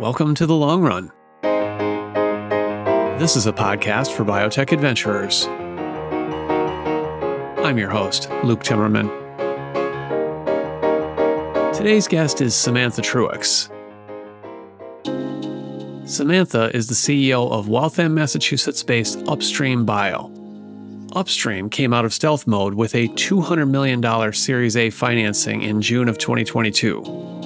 [0.00, 1.10] Welcome to the long run.
[3.18, 5.46] This is a podcast for biotech adventurers.
[7.64, 9.08] I'm your host, Luke Timmerman.
[11.76, 13.68] Today's guest is Samantha Truex.
[16.08, 20.30] Samantha is the CEO of Waltham, Massachusetts based Upstream Bio.
[21.16, 26.08] Upstream came out of stealth mode with a $200 million Series A financing in June
[26.08, 27.37] of 2022.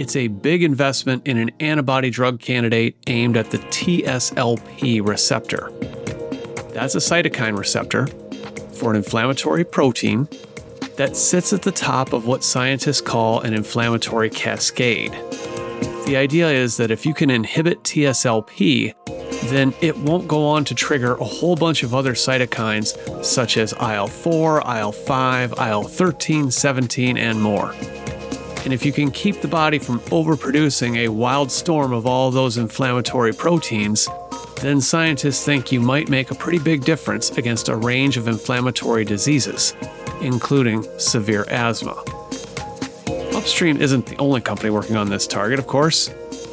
[0.00, 5.70] It's a big investment in an antibody drug candidate aimed at the TSLP receptor.
[6.72, 8.06] That's a cytokine receptor
[8.78, 10.26] for an inflammatory protein
[10.96, 15.12] that sits at the top of what scientists call an inflammatory cascade.
[16.06, 18.94] The idea is that if you can inhibit TSLP,
[19.50, 23.74] then it won't go on to trigger a whole bunch of other cytokines such as
[23.74, 27.74] IL 4, IL 5, IL 13, 17, and more.
[28.64, 32.58] And if you can keep the body from overproducing a wild storm of all those
[32.58, 34.08] inflammatory proteins,
[34.60, 39.04] then scientists think you might make a pretty big difference against a range of inflammatory
[39.04, 39.74] diseases,
[40.20, 42.02] including severe asthma.
[43.34, 46.10] Upstream isn't the only company working on this target, of course.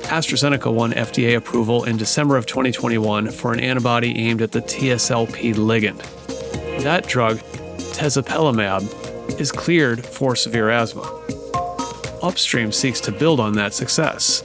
[0.08, 5.54] AstraZeneca won FDA approval in December of 2021 for an antibody aimed at the TSLP
[5.56, 6.02] ligand.
[6.84, 7.40] That drug,
[7.94, 11.17] tezepelumab, is cleared for severe asthma.
[12.22, 14.44] Upstream seeks to build on that success.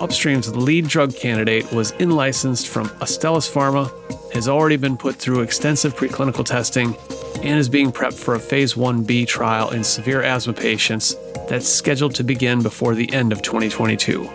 [0.00, 3.92] Upstream's lead drug candidate was in licensed from Astellas Pharma,
[4.32, 6.96] has already been put through extensive preclinical testing,
[7.42, 11.14] and is being prepped for a phase 1b trial in severe asthma patients
[11.48, 14.28] that's scheduled to begin before the end of 2022.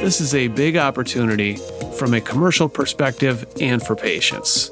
[0.00, 1.56] This is a big opportunity
[1.98, 4.70] from a commercial perspective and for patients.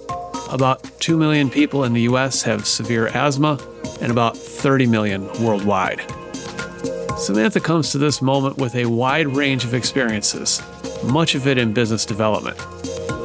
[0.50, 3.58] About 2 million people in the US have severe asthma,
[4.00, 6.02] and about 30 million worldwide.
[7.22, 10.60] Samantha comes to this moment with a wide range of experiences,
[11.04, 12.60] much of it in business development.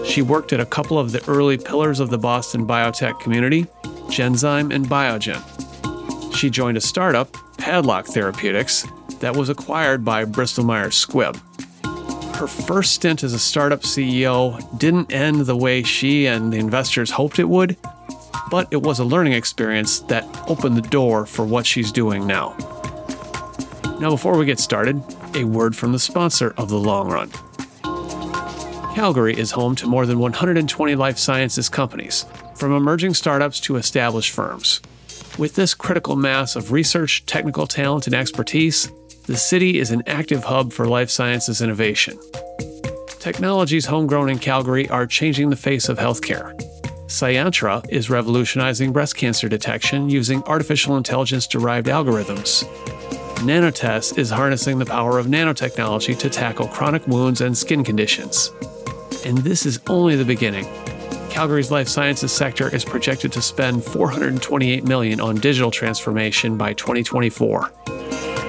[0.05, 3.63] She worked at a couple of the early pillars of the Boston biotech community,
[4.09, 5.41] Genzyme and Biogen.
[6.35, 8.85] She joined a startup, Padlock Therapeutics,
[9.19, 11.35] that was acquired by Bristol Myers Squibb.
[12.35, 17.09] Her first stint as a startup CEO didn't end the way she and the investors
[17.09, 17.75] hoped it would,
[18.51, 22.55] but it was a learning experience that opened the door for what she's doing now.
[23.99, 25.01] Now, before we get started,
[25.33, 27.31] a word from the sponsor of the long run.
[28.93, 32.25] Calgary is home to more than 120 life sciences companies,
[32.55, 34.81] from emerging startups to established firms.
[35.39, 38.91] With this critical mass of research, technical talent, and expertise,
[39.25, 42.19] the city is an active hub for life sciences innovation.
[43.19, 46.55] Technologies homegrown in Calgary are changing the face of healthcare.
[47.07, 52.63] Syantra is revolutionizing breast cancer detection using artificial intelligence derived algorithms.
[53.41, 58.51] Nanotest is harnessing the power of nanotechnology to tackle chronic wounds and skin conditions.
[59.25, 60.65] And this is only the beginning.
[61.29, 67.71] Calgary's life sciences sector is projected to spend 428 million on digital transformation by 2024.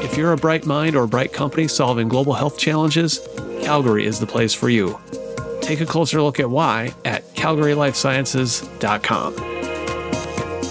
[0.01, 3.21] If you're a bright mind or bright company solving global health challenges,
[3.61, 4.99] Calgary is the place for you.
[5.61, 9.35] Take a closer look at why at calgarylifesciences.com.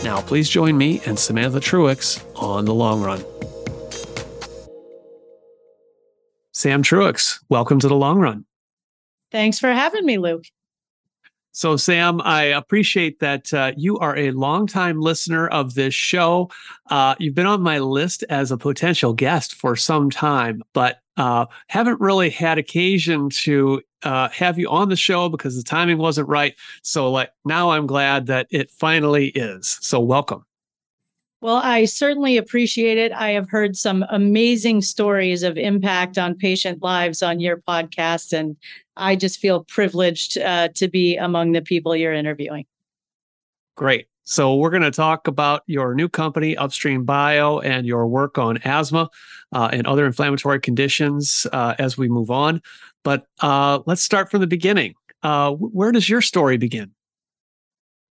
[0.04, 3.24] Now, please join me and Samantha Truex on the long run.
[6.58, 8.44] Sam Truex, welcome to the long run.
[9.32, 10.46] Thanks for having me, Luke.
[11.52, 16.50] So, Sam, I appreciate that uh, you are a longtime listener of this show.
[16.90, 21.46] Uh, you've been on my list as a potential guest for some time, but uh,
[21.68, 26.28] haven't really had occasion to uh, have you on the show because the timing wasn't
[26.28, 26.56] right.
[26.82, 29.78] So, like now, I'm glad that it finally is.
[29.82, 30.44] So, welcome.
[31.40, 33.12] Well, I certainly appreciate it.
[33.12, 38.58] I have heard some amazing stories of impact on patient lives on your podcast, and
[38.96, 42.66] I just feel privileged uh, to be among the people you're interviewing.
[43.76, 44.08] Great.
[44.24, 48.58] So, we're going to talk about your new company, Upstream Bio, and your work on
[48.66, 49.10] asthma
[49.54, 52.62] uh, and other inflammatory conditions uh, as we move on.
[53.04, 54.96] But uh, let's start from the beginning.
[55.24, 56.92] Uh, where does your story begin?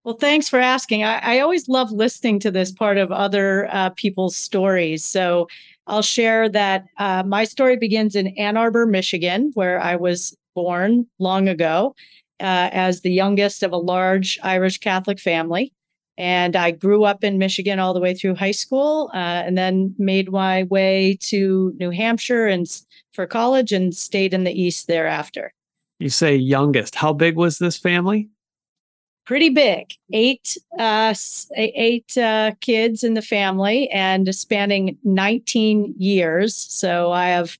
[0.07, 1.03] Well, thanks for asking.
[1.03, 5.05] I, I, always love listening to this part of other uh, people's stories.
[5.05, 5.49] So
[5.89, 11.09] I'll share that uh, my story begins in Ann Arbor, Michigan, where I was born
[11.19, 11.97] long ago
[12.39, 15.73] uh, as the youngest of a large Irish Catholic family.
[16.17, 19.93] And I grew up in Michigan all the way through high school uh, and then
[19.99, 22.65] made my way to New Hampshire and
[23.13, 25.53] for college and stayed in the East thereafter.
[25.99, 26.95] You say youngest.
[26.95, 28.31] How big was this family?
[29.27, 31.13] Pretty big eight uh,
[31.57, 37.59] eight uh, kids in the family and spanning 19 years so i have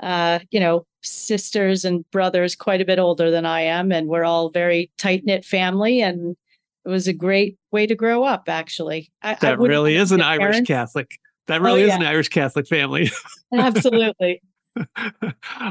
[0.00, 4.24] uh, you know, sisters and brothers quite a bit older than I am, and we're
[4.24, 6.00] all very tight knit family.
[6.00, 6.36] And
[6.84, 9.10] it was a great way to grow up, actually.
[9.22, 10.66] I, that I really is an Irish.
[10.66, 11.18] Catholic.
[11.46, 11.94] That really oh, yeah.
[11.94, 13.10] is an Irish Catholic family.
[13.52, 14.42] Absolutely.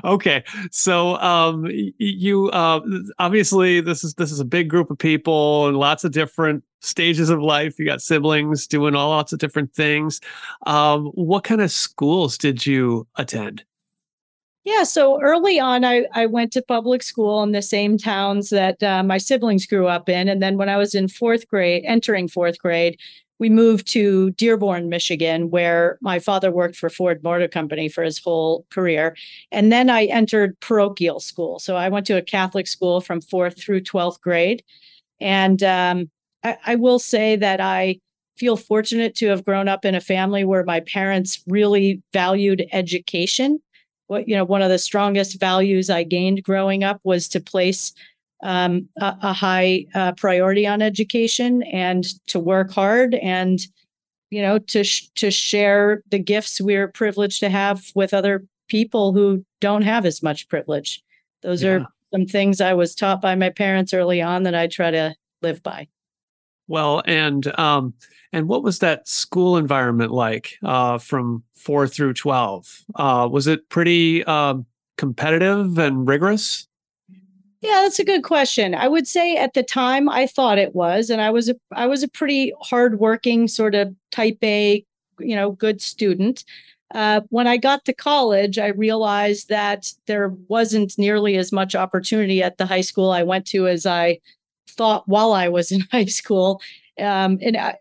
[0.04, 1.66] Okay so um
[1.98, 2.80] you uh
[3.20, 7.30] obviously this is this is a big group of people and lots of different stages
[7.30, 7.80] of life.
[7.80, 10.20] You got siblings doing all lots of different things.
[10.66, 13.64] Um what kind of schools did you attend?
[14.68, 18.84] Yeah, so early on, I, I went to public school in the same towns that
[18.84, 20.28] uh, my siblings grew up in.
[20.28, 23.00] And then when I was in fourth grade, entering fourth grade,
[23.40, 28.20] we moved to Dearborn, Michigan, where my father worked for Ford Motor Company for his
[28.20, 29.16] whole career.
[29.52, 31.60] And then I entered parochial school.
[31.60, 34.64] So I went to a Catholic school from fourth through 12th grade.
[35.20, 36.10] And um,
[36.44, 38.00] I, I will say that I
[38.38, 43.60] feel fortunate to have grown up in a family where my parents really valued education
[44.08, 47.94] what you know one of the strongest values I gained growing up was to place
[48.44, 53.62] um, a, a, high uh, priority on education and to work hard and
[54.30, 59.14] you know to sh- to share the gifts we're privileged to have with other people
[59.14, 61.02] who don't have as much privilege.
[61.42, 61.72] Those yeah.
[61.72, 65.16] are some things I was taught by my parents early on that I try to
[65.42, 65.88] live by.
[66.68, 67.94] Well, and um,
[68.34, 72.84] and what was that school environment like uh, from four through twelve?
[72.96, 74.66] Uh, was it pretty um,
[74.98, 76.68] competitive and rigorous?
[77.62, 78.76] Yeah, that's a good question.
[78.76, 81.88] I would say at the time I thought it was, and I was a I
[81.88, 84.86] was a pretty hardworking sort of type A,
[85.20, 86.44] you know, good student.
[86.94, 92.42] Uh, when I got to college, I realized that there wasn't nearly as much opportunity
[92.44, 94.20] at the high school I went to as I
[94.70, 96.62] thought while I was in high school.
[97.00, 97.76] Um, and I,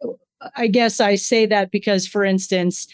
[0.56, 2.88] I guess I say that because, for instance,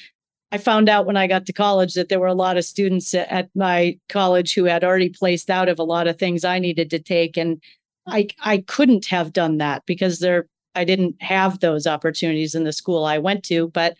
[0.52, 3.14] I found out when I got to college that there were a lot of students
[3.14, 6.90] at my college who had already placed out of a lot of things I needed
[6.90, 7.60] to take, and
[8.06, 12.72] I I couldn't have done that because there I didn't have those opportunities in the
[12.72, 13.96] school I went to, but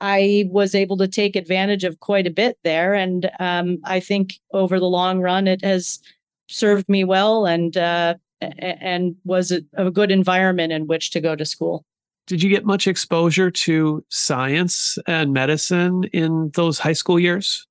[0.00, 4.34] I was able to take advantage of quite a bit there, and um, I think
[4.52, 6.00] over the long run it has
[6.48, 11.34] served me well, and uh, and was a, a good environment in which to go
[11.34, 11.86] to school.
[12.26, 17.66] Did you get much exposure to science and medicine in those high school years?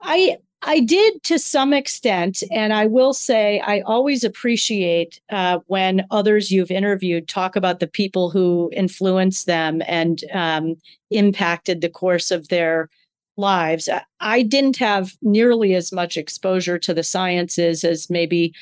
[0.00, 6.06] I I did to some extent, and I will say I always appreciate uh, when
[6.10, 10.76] others you've interviewed talk about the people who influenced them and um,
[11.10, 12.88] impacted the course of their
[13.36, 13.88] lives.
[14.20, 18.54] I didn't have nearly as much exposure to the sciences as maybe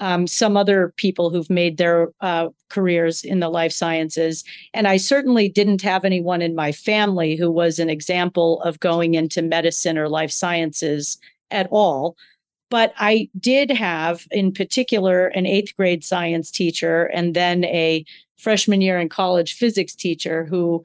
[0.00, 4.42] um, some other people who've made their uh, careers in the life sciences.
[4.74, 9.14] And I certainly didn't have anyone in my family who was an example of going
[9.14, 11.18] into medicine or life sciences
[11.50, 12.16] at all.
[12.70, 18.04] But I did have, in particular, an eighth grade science teacher and then a
[18.38, 20.82] freshman year in college physics teacher who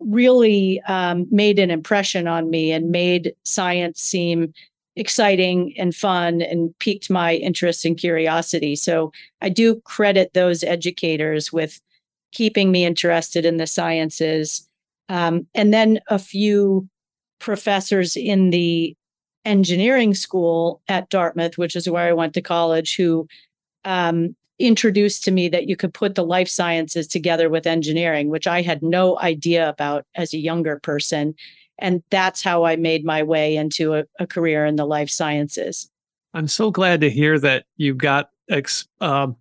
[0.00, 4.52] really um, made an impression on me and made science seem
[4.96, 8.76] exciting and fun and piqued my interest and curiosity.
[8.76, 11.80] So I do credit those educators with
[12.32, 14.68] keeping me interested in the sciences.
[15.08, 16.88] Um, and then a few
[17.38, 18.96] professors in the
[19.44, 23.28] engineering school at Dartmouth, which is where I went to college, who
[23.84, 28.46] um, introduced to me that you could put the life sciences together with engineering, which
[28.46, 31.34] I had no idea about as a younger person.
[31.78, 35.90] And that's how I made my way into a, a career in the life sciences.
[36.32, 39.36] I'm so glad to hear that you got ex- um,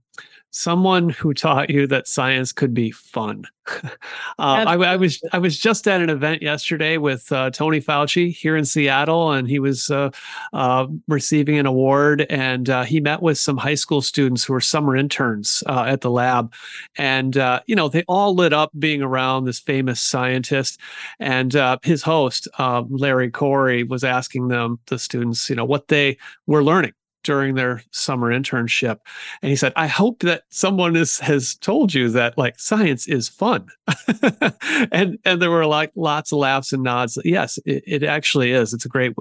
[0.53, 3.43] someone who taught you that science could be fun.
[3.83, 3.89] uh,
[4.37, 8.55] I, I, was I was just at an event yesterday with uh, Tony Fauci here
[8.55, 10.11] in Seattle, and he was uh,
[10.53, 12.25] uh receiving an award.
[12.29, 16.01] And uh, he met with some high school students who were summer interns uh, at
[16.01, 16.53] the lab,
[16.97, 20.79] and you know they all lit up being around this famous scientist.
[21.19, 26.63] And his host, Larry Corey, was asking them, the students, you know, what they were
[26.63, 26.93] learning
[27.23, 28.99] during their summer internship
[29.41, 33.29] and he said i hope that someone is, has told you that like science is
[33.29, 33.67] fun.
[34.91, 37.17] And and there were like lots of laughs and nods.
[37.23, 38.73] Yes it, it actually is.
[38.73, 39.13] It's a great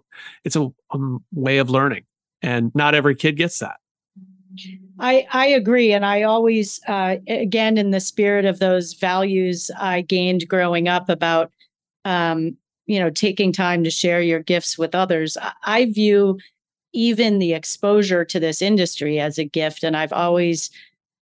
[0.45, 2.05] it's a um, way of learning
[2.43, 3.77] and not every kid gets that.
[4.99, 5.93] I, I agree.
[5.93, 11.09] And I always, uh, again, in the spirit of those values I gained growing up
[11.09, 11.51] about,
[12.05, 12.57] um,
[12.87, 16.39] you know, taking time to share your gifts with others, I, I view
[16.93, 19.83] even the exposure to this industry as a gift.
[19.83, 20.71] And I've always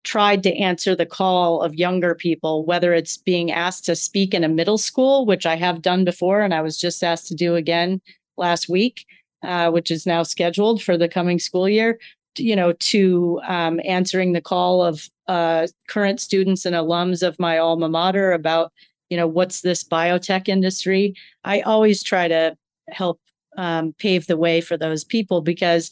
[0.02, 4.44] tried to answer the call of younger people, whether it's being asked to speak in
[4.44, 7.54] a middle school, which I have done before, and I was just asked to do
[7.54, 8.00] again
[8.36, 9.04] last week,
[9.42, 11.98] uh, which is now scheduled for the coming school year,
[12.38, 17.58] you know, to um, answering the call of uh, current students and alums of my
[17.58, 18.72] alma mater about,
[19.10, 21.14] you know, what's this biotech industry.
[21.44, 22.56] I always try to
[22.88, 23.20] help
[23.56, 25.90] um, pave the way for those people because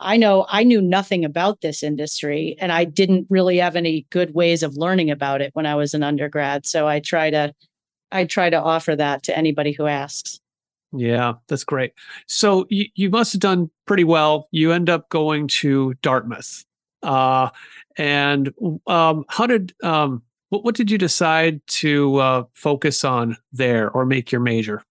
[0.00, 4.34] I know I knew nothing about this industry and I didn't really have any good
[4.34, 6.66] ways of learning about it when I was an undergrad.
[6.66, 7.54] So I try to
[8.10, 10.40] I try to offer that to anybody who asks.
[10.92, 11.92] Yeah, that's great.
[12.26, 14.48] So you, you must have done pretty well.
[14.50, 16.64] You end up going to Dartmouth.
[17.02, 17.50] Uh,
[17.96, 18.52] and
[18.86, 24.04] um, how did um, what, what did you decide to uh, focus on there or
[24.04, 24.82] make your major?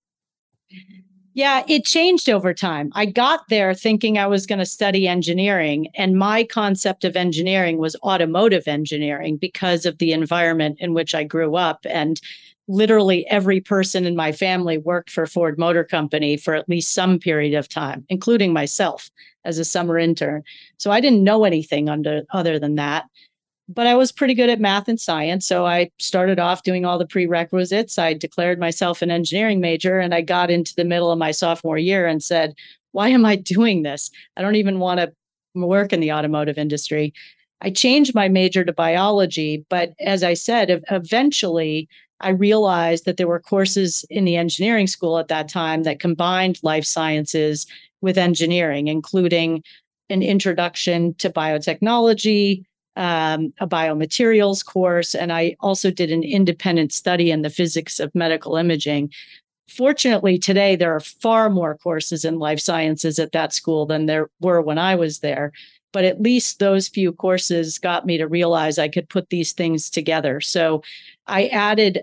[1.40, 2.92] Yeah, it changed over time.
[2.96, 7.78] I got there thinking I was going to study engineering, and my concept of engineering
[7.78, 11.86] was automotive engineering because of the environment in which I grew up.
[11.90, 12.20] And
[12.68, 17.18] literally every person in my family worked for Ford Motor Company for at least some
[17.18, 19.10] period of time, including myself
[19.46, 20.44] as a summer intern.
[20.76, 23.06] So I didn't know anything under other than that.
[23.72, 25.46] But I was pretty good at math and science.
[25.46, 28.00] So I started off doing all the prerequisites.
[28.00, 31.78] I declared myself an engineering major and I got into the middle of my sophomore
[31.78, 32.56] year and said,
[32.94, 34.10] Why am I doing this?
[34.36, 35.14] I don't even want to
[35.54, 37.14] work in the automotive industry.
[37.62, 41.88] I changed my major to biology, but as I said, eventually
[42.22, 46.60] I realized that there were courses in the engineering school at that time that combined
[46.64, 47.66] life sciences
[48.02, 49.64] with engineering, including
[50.10, 52.64] an introduction to biotechnology,
[53.00, 58.14] um, a biomaterials course, and I also did an independent study in the physics of
[58.14, 59.12] medical imaging.
[59.70, 64.30] Fortunately, today there are far more courses in life sciences at that school than there
[64.42, 65.54] were when I was there
[65.92, 69.90] but at least those few courses got me to realize I could put these things
[69.90, 70.40] together.
[70.42, 70.84] So
[71.30, 72.02] I added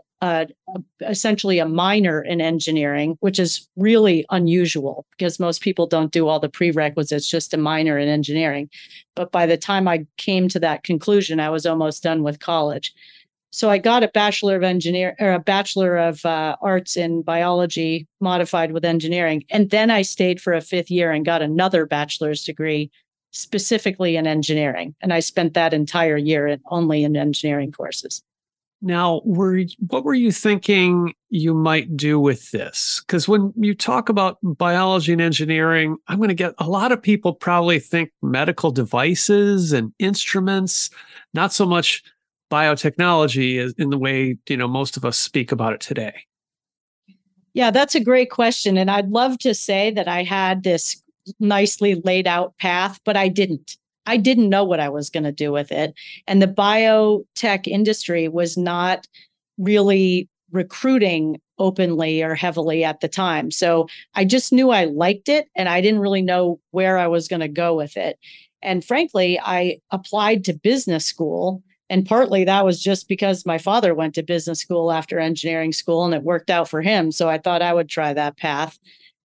[1.03, 6.41] essentially a minor in engineering, which is really unusual because most people don't do all
[6.41, 8.71] the prerequisites, just a minor in engineering.
[9.15, 12.95] But by the time I came to that conclusion, I was almost done with college.
[13.51, 18.07] So I got a bachelor of engineer or a bachelor of uh, arts in biology
[18.21, 22.45] modified with engineering, and then I stayed for a fifth year and got another bachelor's
[22.45, 22.91] degree
[23.31, 24.95] specifically in engineering.
[25.01, 28.23] And I spent that entire year in, only in engineering courses.
[28.83, 33.03] Now, were what were you thinking you might do with this?
[33.07, 37.03] Because when you talk about biology and engineering, I'm going to get a lot of
[37.03, 40.91] people probably think medical devices and instruments,
[41.33, 42.03] not so much
[42.51, 46.15] biotechnology in the way you know most of us speak about it today.
[47.55, 51.03] Yeah, that's a great question, and I'd love to say that I had this
[51.41, 53.79] nicely laid out path, but I didn't.
[54.07, 55.95] I didn't know what I was going to do with it.
[56.27, 59.07] And the biotech industry was not
[59.59, 63.51] really recruiting openly or heavily at the time.
[63.51, 67.29] So I just knew I liked it and I didn't really know where I was
[67.29, 68.19] going to go with it.
[68.63, 71.63] And frankly, I applied to business school.
[71.89, 76.05] And partly that was just because my father went to business school after engineering school
[76.05, 77.13] and it worked out for him.
[77.13, 78.79] So I thought I would try that path.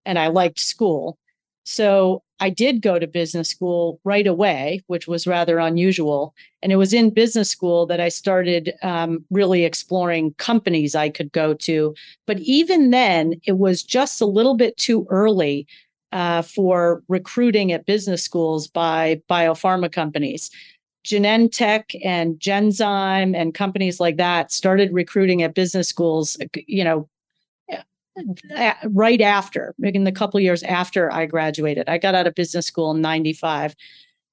[0.05, 1.17] And I liked school.
[1.63, 6.33] So I did go to business school right away, which was rather unusual.
[6.63, 11.31] And it was in business school that I started um, really exploring companies I could
[11.31, 11.93] go to.
[12.25, 15.67] But even then, it was just a little bit too early
[16.11, 20.49] uh, for recruiting at business schools by biopharma companies.
[21.05, 27.07] Genentech and Genzyme and companies like that started recruiting at business schools, you know,
[28.89, 31.89] right after, in the couple years after I graduated.
[31.89, 33.75] I got out of business school in 95.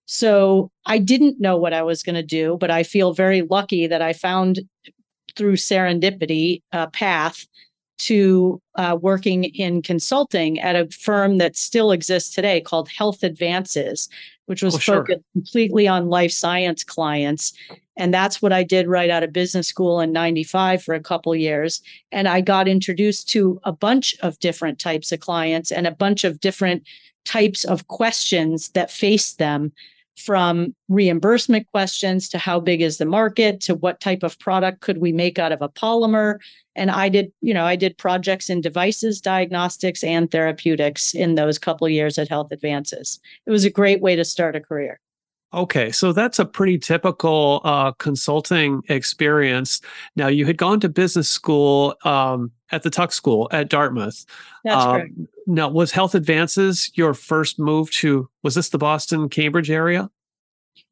[0.06, 3.86] So I didn't know what I was going to do, but I feel very lucky
[3.86, 4.60] that I found
[5.36, 7.46] through serendipity a path
[7.98, 14.08] to uh, working in consulting at a firm that still exists today called Health Advances,
[14.46, 14.96] which was oh, sure.
[14.96, 17.52] focused completely on life science clients.
[17.96, 21.34] And that's what I did right out of business school in 95 for a couple
[21.34, 21.82] years.
[22.12, 26.22] And I got introduced to a bunch of different types of clients and a bunch
[26.22, 26.84] of different
[27.24, 29.72] types of questions that faced them
[30.18, 34.98] from reimbursement questions to how big is the market to what type of product could
[34.98, 36.38] we make out of a polymer.
[36.76, 41.58] And i did you know i did projects in devices diagnostics and therapeutics in those
[41.58, 43.20] couple years at health advances.
[43.46, 45.00] It was a great way to start a career
[45.54, 49.80] Okay, so that's a pretty typical uh, consulting experience.
[50.14, 54.26] Now, you had gone to business school um, at the Tuck School at Dartmouth.
[54.64, 55.12] That's um, correct.
[55.46, 58.28] Now, was Health Advances your first move to?
[58.42, 60.10] Was this the Boston Cambridge area?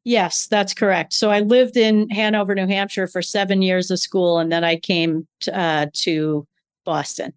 [0.03, 1.13] Yes, that's correct.
[1.13, 4.77] So I lived in Hanover, New Hampshire for seven years of school, and then I
[4.77, 6.47] came to, uh, to
[6.83, 7.33] Boston.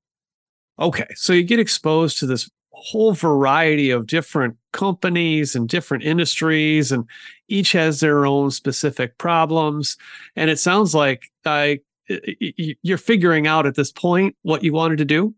[0.78, 2.48] Okay, so you get exposed to this
[2.80, 7.04] whole variety of different companies and different industries, and
[7.48, 9.96] each has their own specific problems.
[10.36, 11.80] And it sounds like I
[12.82, 15.34] you're figuring out at this point what you wanted to do.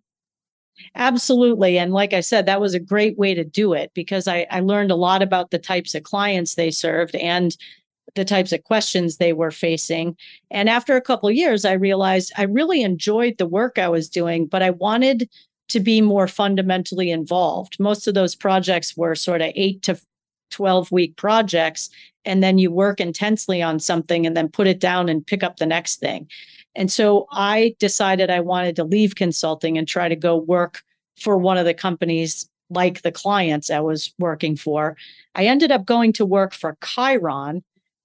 [0.94, 1.78] Absolutely.
[1.78, 4.60] And like I said, that was a great way to do it because I, I
[4.60, 7.54] learned a lot about the types of clients they served and
[8.14, 10.16] the types of questions they were facing.
[10.50, 14.46] And after a couple years, I realized I really enjoyed the work I was doing,
[14.46, 15.28] but I wanted
[15.72, 17.80] to be more fundamentally involved.
[17.80, 19.98] Most of those projects were sort of eight to
[20.50, 21.90] 12 week projects.
[22.24, 25.56] And then you work intensely on something and then put it down and pick up
[25.56, 26.28] the next thing.
[26.76, 30.82] And so I decided I wanted to leave consulting and try to go work
[31.18, 34.96] for one of the companies like the clients I was working for.
[35.34, 37.62] I ended up going to work for Chiron,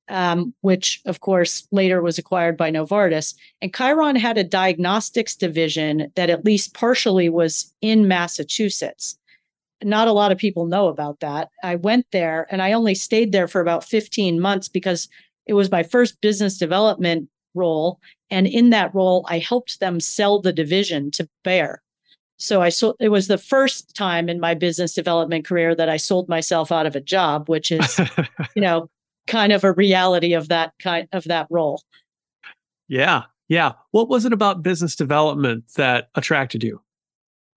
[0.10, 3.36] um, which of course later was acquired by Novartis.
[3.62, 9.18] And Chiron had a diagnostics division that at least partially was in Massachusetts.
[9.84, 11.50] Not a lot of people know about that.
[11.64, 15.08] I went there and I only stayed there for about 15 months because
[15.46, 18.00] it was my first business development role.
[18.30, 21.82] And in that role, I helped them sell the division to Bayer.
[22.38, 25.98] So I sold it was the first time in my business development career that I
[25.98, 28.00] sold myself out of a job, which is,
[28.56, 28.90] you know,
[29.28, 31.82] kind of a reality of that kind of that role.
[32.88, 33.24] Yeah.
[33.50, 33.74] Yeah.
[33.92, 36.82] What was it about business development that attracted you?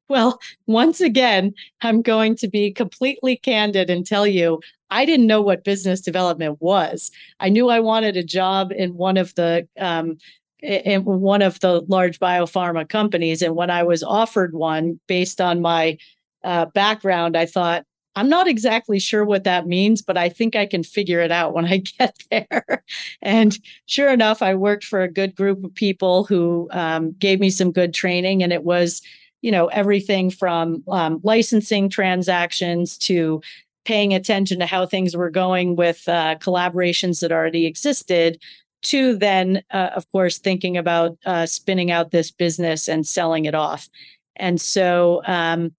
[0.08, 4.60] Well, once again, I'm going to be completely candid and tell you
[4.90, 7.12] I didn't know what business development was.
[7.38, 10.18] I knew I wanted a job in one of the um,
[10.62, 15.62] in one of the large biopharma companies, and when I was offered one based on
[15.62, 15.96] my
[16.42, 17.84] uh, background, I thought
[18.16, 21.54] I'm not exactly sure what that means, but I think I can figure it out
[21.54, 22.84] when I get there.
[23.22, 27.50] and sure enough, I worked for a good group of people who um, gave me
[27.50, 29.02] some good training, and it was
[29.42, 33.40] you know everything from um, licensing transactions to
[33.84, 38.38] paying attention to how things were going with uh, collaborations that already existed
[38.82, 43.54] to then uh, of course thinking about uh, spinning out this business and selling it
[43.54, 43.88] off
[44.36, 45.72] and so um,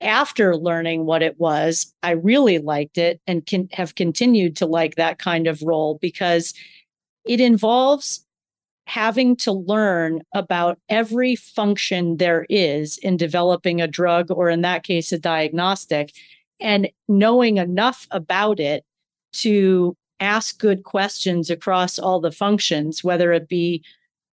[0.00, 4.94] after learning what it was i really liked it and can have continued to like
[4.94, 6.54] that kind of role because
[7.24, 8.24] it involves
[8.88, 14.82] having to learn about every function there is in developing a drug, or in that
[14.82, 16.10] case, a diagnostic,
[16.58, 18.84] and knowing enough about it
[19.30, 23.84] to ask good questions across all the functions, whether it be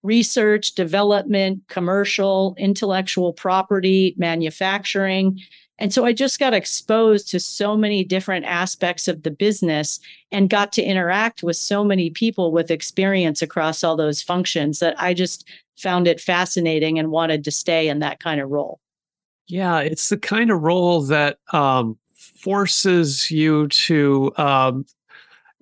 [0.06, 5.40] research, development, commercial, intellectual property, manufacturing,
[5.78, 10.00] and so I just got exposed to so many different aspects of the business
[10.32, 14.96] and got to interact with so many people with experience across all those functions that
[14.98, 18.80] I just found it fascinating and wanted to stay in that kind of role.
[19.48, 24.86] Yeah, it's the kind of role that um, forces you to um,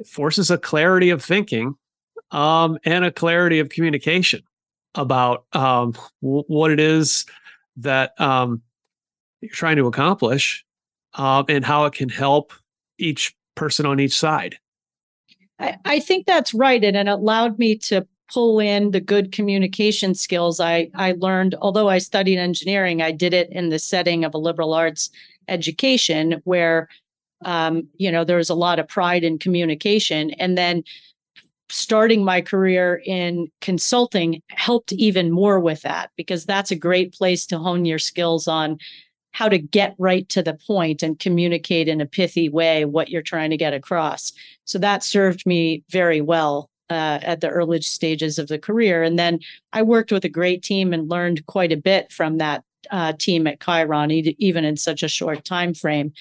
[0.05, 1.75] forces a clarity of thinking
[2.33, 4.43] um, and a clarity of communication
[4.95, 7.25] about um, w- what it is
[7.77, 8.61] that um,
[9.41, 10.65] you're trying to accomplish
[11.13, 12.51] um, and how it can help
[12.97, 14.57] each person on each side.
[15.59, 16.83] I, I think that's right.
[16.83, 21.55] And it allowed me to pull in the good communication skills I, I learned.
[21.61, 25.11] Although I studied engineering, I did it in the setting of a liberal arts
[25.47, 26.89] education where
[27.45, 30.83] um, you know there was a lot of pride in communication and then
[31.69, 37.45] starting my career in consulting helped even more with that because that's a great place
[37.47, 38.77] to hone your skills on
[39.31, 43.21] how to get right to the point and communicate in a pithy way what you're
[43.21, 44.31] trying to get across.
[44.65, 49.01] So that served me very well uh, at the early stages of the career.
[49.01, 49.39] And then
[49.71, 53.47] I worked with a great team and learned quite a bit from that uh, team
[53.47, 56.13] at Chiron, even in such a short time frame.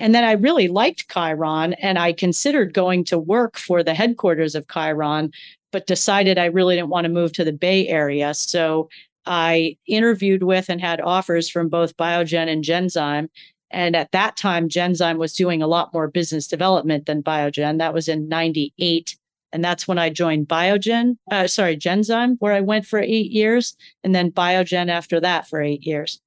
[0.00, 4.54] And then I really liked Chiron, and I considered going to work for the headquarters
[4.54, 5.32] of Chiron,
[5.72, 8.32] but decided I really didn't want to move to the Bay Area.
[8.34, 8.88] So
[9.26, 13.28] I interviewed with and had offers from both Biogen and Genzyme.
[13.70, 17.78] And at that time, Genzyme was doing a lot more business development than Biogen.
[17.78, 19.16] That was in 98.
[19.52, 23.76] And that's when I joined Biogen, uh, sorry, Genzyme, where I went for eight years,
[24.04, 26.20] and then Biogen after that for eight years.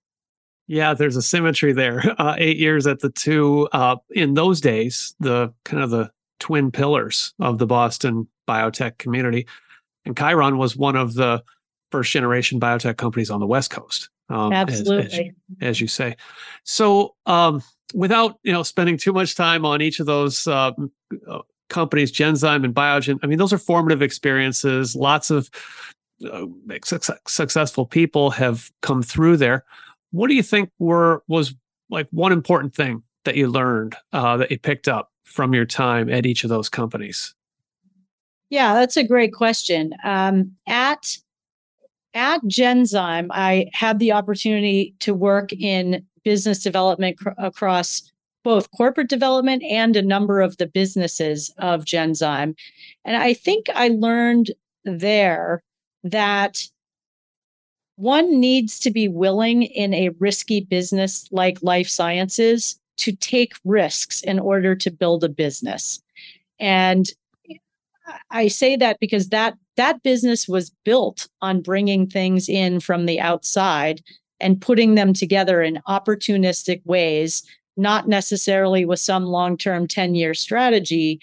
[0.72, 2.02] Yeah, there's a symmetry there.
[2.18, 3.68] Uh, eight years at the two.
[3.74, 9.48] Uh, in those days, the kind of the twin pillars of the Boston biotech community.
[10.06, 11.44] And Chiron was one of the
[11.90, 14.10] first generation biotech companies on the West Coast.
[14.30, 15.32] Um, Absolutely, as, as,
[15.62, 16.16] as, you say.
[16.64, 20.72] So, um, without you know spending too much time on each of those uh,
[21.28, 24.96] uh, companies, Genzyme and Biogen, I mean, those are formative experiences.
[24.96, 25.50] Lots of
[26.32, 26.46] uh,
[27.28, 29.66] successful people have come through there.
[30.12, 31.56] What do you think were was
[31.90, 36.10] like one important thing that you learned uh, that you picked up from your time
[36.10, 37.34] at each of those companies?
[38.50, 39.94] Yeah, that's a great question.
[40.04, 41.18] Um, at
[42.14, 48.12] at Genzyme, I had the opportunity to work in business development cr- across
[48.44, 52.56] both corporate development and a number of the businesses of Genzyme.
[53.06, 54.52] And I think I learned
[54.84, 55.64] there
[56.04, 56.64] that
[58.02, 64.22] one needs to be willing in a risky business like life sciences to take risks
[64.22, 66.02] in order to build a business.
[66.60, 67.08] And
[68.32, 73.20] I say that because that that business was built on bringing things in from the
[73.20, 74.02] outside
[74.40, 77.44] and putting them together in opportunistic ways,
[77.78, 81.20] not necessarily with some long-term 10-year strategy,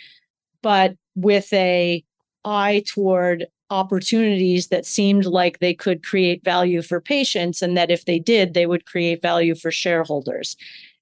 [0.62, 2.04] but with a
[2.44, 8.04] eye toward opportunities that seemed like they could create value for patients and that if
[8.04, 10.56] they did they would create value for shareholders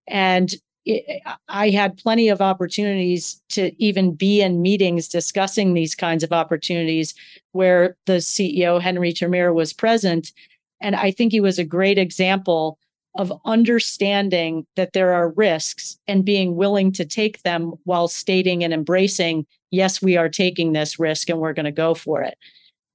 [0.09, 0.55] and
[0.87, 6.33] it, I had plenty of opportunities to even be in meetings discussing these kinds of
[6.33, 7.15] opportunities
[7.53, 10.33] where the CEO, Henry Termeer, was present.
[10.81, 12.79] And I think he was a great example
[13.19, 18.73] of understanding that there are risks and being willing to take them while stating and
[18.73, 22.37] embracing, yes, we are taking this risk and we're going to go for it.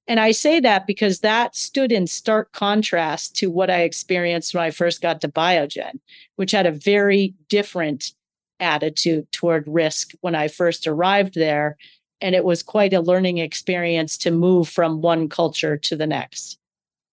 [0.08, 4.64] And I say that because that stood in stark contrast to what I experienced when
[4.64, 6.00] I first got to Biogen,
[6.36, 8.12] which had a very different
[8.58, 11.76] attitude toward risk when I first arrived there.
[12.20, 16.58] And it was quite a learning experience to move from one culture to the next.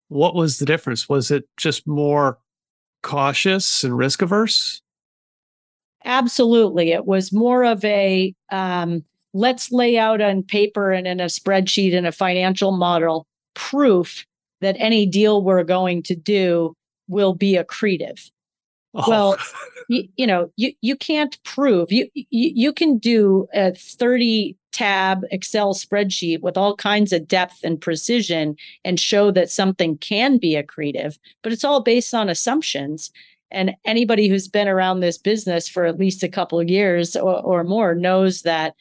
[0.09, 1.09] What was the difference?
[1.09, 2.39] Was it just more
[3.07, 4.83] cautious and risk averse?
[6.05, 6.91] Absolutely.
[6.91, 11.97] It was more of a um, let's lay out on paper and in a spreadsheet
[11.97, 14.27] and a financial model proof
[14.61, 16.75] that any deal we're going to do
[17.09, 18.31] will be accretive.
[18.95, 19.05] Oh.
[19.09, 19.37] Well,
[19.89, 25.25] you, you, know, you you can't prove you, you you can do a 30 tab
[25.31, 30.55] Excel spreadsheet with all kinds of depth and precision and show that something can be
[30.55, 33.11] accretive, but it's all based on assumptions.
[33.51, 37.41] And anybody who's been around this business for at least a couple of years or,
[37.41, 38.75] or more knows that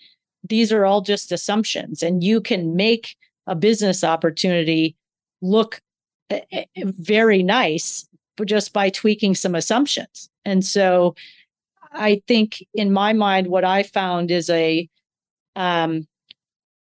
[0.43, 3.15] these are all just assumptions and you can make
[3.47, 4.97] a business opportunity
[5.41, 5.79] look
[6.29, 8.05] eh, eh, very nice
[8.43, 11.15] just by tweaking some assumptions and so
[11.93, 14.89] i think in my mind what i found is a
[15.55, 16.07] um,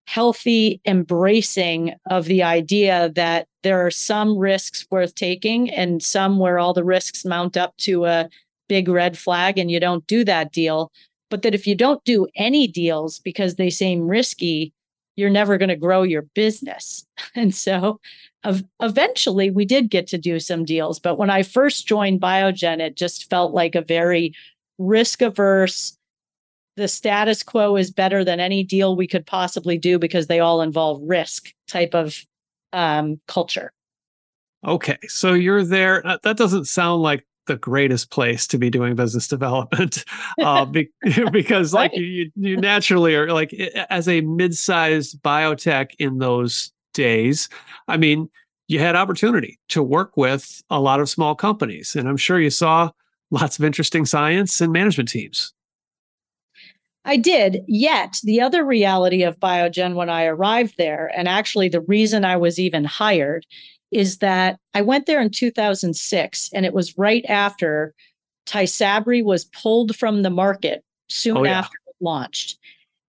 [0.07, 6.57] healthy embracing of the idea that there are some risks worth taking and some where
[6.57, 8.29] all the risks mount up to a
[8.67, 10.91] big red flag and you don't do that deal
[11.29, 14.73] but that if you don't do any deals because they seem risky,
[15.15, 17.05] you're never going to grow your business.
[17.35, 17.99] And so
[18.79, 20.97] eventually we did get to do some deals.
[20.97, 24.33] But when I first joined Biogen, it just felt like a very
[24.77, 25.97] risk averse,
[26.79, 30.61] the status quo is better than any deal we could possibly do because they all
[30.61, 32.25] involve risk type of
[32.73, 33.71] um, culture.
[34.65, 36.05] Okay, so you're there.
[36.05, 40.05] Uh, that doesn't sound like the greatest place to be doing business development
[40.41, 40.89] uh, be,
[41.31, 43.53] because like you, you naturally are like
[43.89, 47.49] as a mid-sized biotech in those days
[47.87, 48.29] i mean
[48.67, 52.51] you had opportunity to work with a lot of small companies and i'm sure you
[52.51, 52.89] saw
[53.31, 55.53] lots of interesting science and management teams
[57.09, 57.63] I did.
[57.67, 62.37] Yet, the other reality of Biogen when I arrived there, and actually the reason I
[62.37, 63.47] was even hired,
[63.89, 67.95] is that I went there in 2006 and it was right after
[68.45, 71.57] Tysabri was pulled from the market soon oh, yeah.
[71.57, 72.59] after it launched.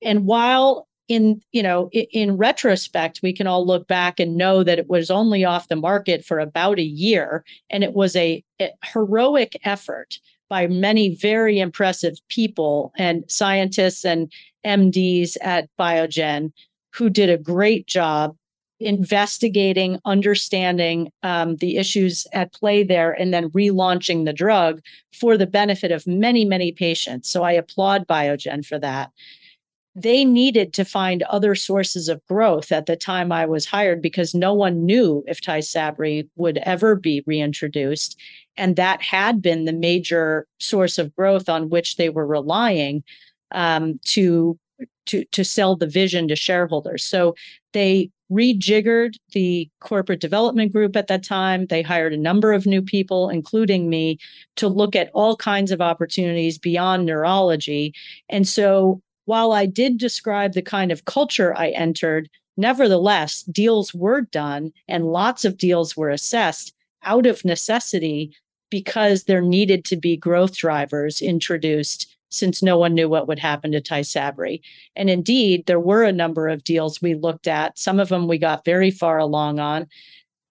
[0.00, 4.78] And while in you know in, retrospect we can all look back and know that
[4.78, 8.70] it was only off the market for about a year and it was a, a
[8.84, 14.30] heroic effort by many very impressive people and scientists and
[14.66, 16.52] MDs at Biogen
[16.92, 18.36] who did a great job
[18.80, 24.80] investigating, understanding um, the issues at play there, and then relaunching the drug
[25.12, 27.28] for the benefit of many, many patients.
[27.28, 29.10] So I applaud Biogen for that.
[29.96, 34.34] They needed to find other sources of growth at the time I was hired because
[34.34, 38.18] no one knew if Ty Tysabri would ever be reintroduced.
[38.56, 43.02] And that had been the major source of growth on which they were relying
[43.50, 44.58] um, to
[45.06, 47.02] to to sell the vision to shareholders.
[47.04, 47.34] So
[47.72, 51.66] they rejiggered the corporate development group at that time.
[51.66, 54.18] They hired a number of new people, including me,
[54.56, 57.92] to look at all kinds of opportunities beyond neurology.
[58.28, 64.22] And so while I did describe the kind of culture I entered, nevertheless, deals were
[64.22, 68.34] done and lots of deals were assessed out of necessity
[68.70, 73.70] because there needed to be growth drivers introduced since no one knew what would happen
[73.70, 74.62] to Tysabri.
[74.96, 77.78] And indeed, there were a number of deals we looked at.
[77.78, 79.86] Some of them we got very far along on.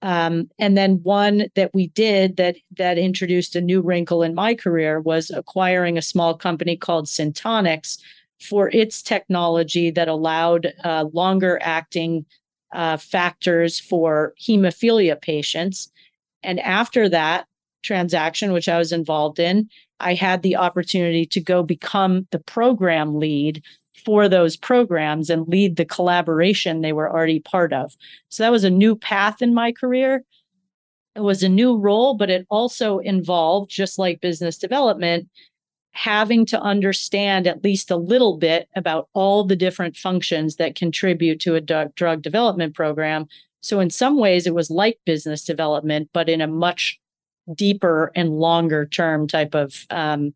[0.02, 4.56] Um, and then one that we did that that introduced a new wrinkle in my
[4.56, 7.98] career was acquiring a small company called Syntonix
[8.42, 12.26] for its technology that allowed uh, longer acting
[12.74, 15.92] uh, factors for hemophilia patients.
[16.44, 17.48] And after that
[17.82, 23.16] transaction, which I was involved in, I had the opportunity to go become the program
[23.16, 23.64] lead
[24.06, 27.96] for those programs and lead the collaboration they were already part of.
[28.30, 30.24] So that was a new path in my career.
[31.16, 35.28] It was a new role, but it also involved, just like business development,
[35.92, 41.40] having to understand at least a little bit about all the different functions that contribute
[41.42, 43.28] to a drug, development program.
[43.62, 47.00] So, in some ways, it was like business development, but in a much
[47.54, 50.34] deeper and longer term type of um,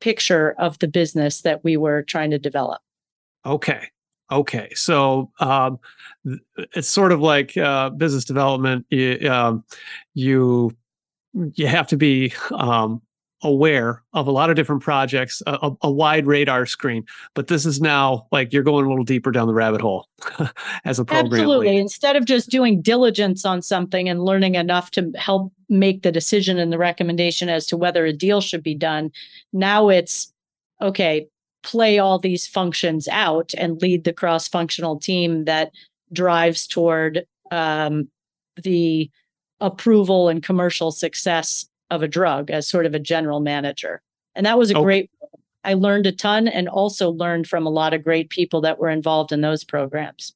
[0.00, 2.80] picture of the business that we were trying to develop.
[3.44, 3.88] Okay.
[4.30, 4.70] Okay.
[4.74, 5.78] So um,
[6.74, 8.86] it's sort of like uh, business development.
[8.90, 9.64] You, um,
[10.14, 10.76] you,
[11.54, 13.02] you have to be um,
[13.42, 17.04] aware of a lot of different projects, a, a, wide radar screen.
[17.34, 20.08] But this is now like you're going a little deeper down the rabbit hole
[20.84, 21.32] as a program.
[21.32, 21.68] Absolutely.
[21.68, 21.80] Lead.
[21.80, 26.58] Instead of just doing diligence on something and learning enough to help make the decision
[26.58, 29.10] and the recommendation as to whether a deal should be done,
[29.52, 30.32] now it's
[30.80, 31.26] okay,
[31.62, 35.72] play all these functions out and lead the cross functional team that
[36.12, 38.08] drives toward um,
[38.62, 39.10] the
[39.60, 44.02] approval and commercial success of a drug as sort of a general manager.
[44.34, 44.84] And that was a okay.
[44.84, 45.10] great
[45.66, 48.88] I learned a ton and also learned from a lot of great people that were
[48.88, 50.32] involved in those programs.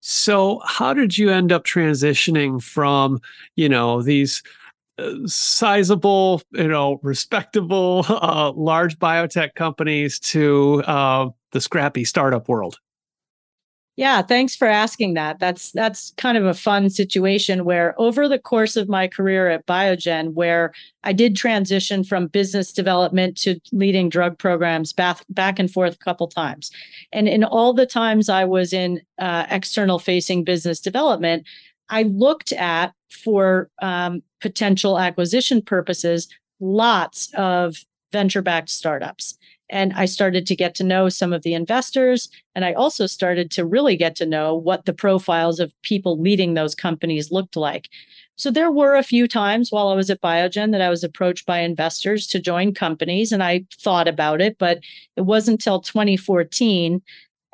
[0.00, 3.20] So, how did you end up transitioning from,
[3.56, 4.44] you know, these
[4.98, 12.78] uh, sizable, you know, respectable, uh, large biotech companies to uh, the scrappy startup world?
[13.96, 15.38] Yeah, thanks for asking that.
[15.38, 19.64] That's that's kind of a fun situation where over the course of my career at
[19.64, 25.70] Biogen where I did transition from business development to leading drug programs back back and
[25.70, 26.70] forth a couple times.
[27.10, 31.46] And in all the times I was in uh, external facing business development,
[31.88, 36.28] I looked at for um, potential acquisition purposes
[36.60, 37.76] lots of
[38.12, 39.38] venture backed startups.
[39.68, 42.28] And I started to get to know some of the investors.
[42.54, 46.54] And I also started to really get to know what the profiles of people leading
[46.54, 47.88] those companies looked like.
[48.36, 51.46] So there were a few times while I was at Biogen that I was approached
[51.46, 54.80] by investors to join companies, and I thought about it, but
[55.16, 57.00] it wasn't until 2014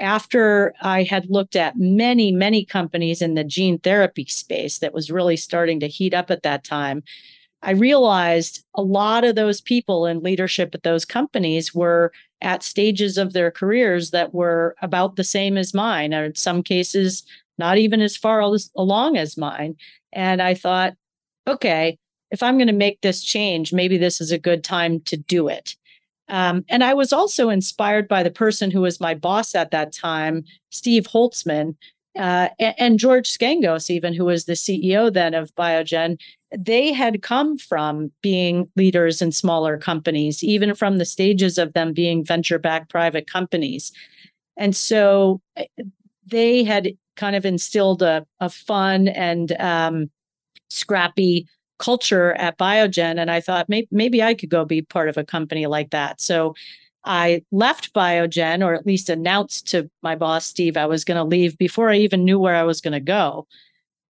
[0.00, 5.12] after I had looked at many, many companies in the gene therapy space that was
[5.12, 7.04] really starting to heat up at that time
[7.62, 13.18] I realized a lot of those people in leadership at those companies were at stages
[13.18, 17.22] of their careers that were about the same as mine, or in some cases,
[17.58, 18.40] not even as far
[18.74, 19.76] along as mine.
[20.12, 20.94] And I thought,
[21.46, 21.98] okay,
[22.32, 25.48] if I'm going to make this change, maybe this is a good time to do
[25.48, 25.76] it.
[26.28, 29.92] Um, and I was also inspired by the person who was my boss at that
[29.92, 31.76] time, Steve Holtzman,
[32.16, 36.18] uh, and, and, George Scangos, even who was the CEO then of Biogen,
[36.56, 41.92] they had come from being leaders in smaller companies, even from the stages of them
[41.92, 43.92] being venture backed private companies.
[44.56, 45.66] And so eh,
[46.26, 50.10] they had kind of instilled a, a fun and um,
[50.70, 51.46] scrappy
[51.78, 53.20] culture at Biogen.
[53.20, 56.20] And I thought maybe, maybe I could go be part of a company like that.
[56.20, 56.54] So
[57.04, 61.24] I left Biogen, or at least announced to my boss, Steve, I was going to
[61.24, 63.46] leave before I even knew where I was going to go,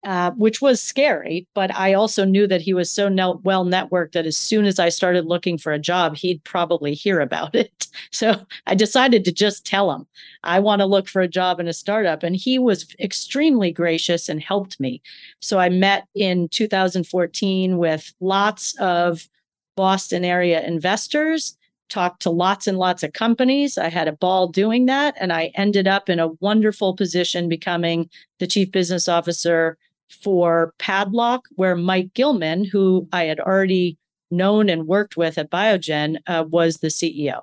[0.05, 1.47] uh, which was scary.
[1.55, 3.09] But I also knew that he was so
[3.45, 7.21] well networked that as soon as I started looking for a job, he'd probably hear
[7.21, 7.87] about it.
[8.11, 10.07] So I decided to just tell him,
[10.43, 12.23] I want to look for a job in a startup.
[12.23, 15.03] And he was extremely gracious and helped me.
[15.41, 19.29] So I met in 2014 with lots of
[19.77, 21.57] Boston area investors
[21.93, 23.77] talked to lots and lots of companies.
[23.77, 25.15] I had a ball doing that.
[25.21, 29.77] And I ended up in a wonderful position becoming the chief business officer
[30.09, 33.99] for Padlock, where Mike Gilman, who I had already
[34.31, 37.43] known and worked with at Biogen, uh, was the CEO.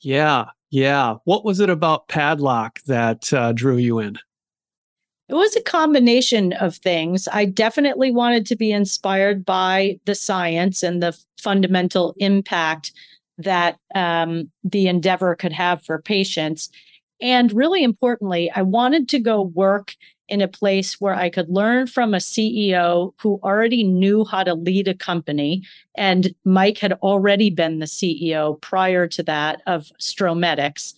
[0.00, 0.46] Yeah.
[0.70, 1.16] Yeah.
[1.24, 4.18] What was it about Padlock that uh, drew you in?
[5.28, 7.28] It was a combination of things.
[7.32, 12.92] I definitely wanted to be inspired by the science and the fundamental impact
[13.38, 16.70] that um, the endeavor could have for patients.
[17.20, 19.94] And really importantly, I wanted to go work
[20.32, 24.54] in a place where I could learn from a CEO who already knew how to
[24.54, 25.62] lead a company.
[25.94, 30.94] And Mike had already been the CEO prior to that of Stromedix.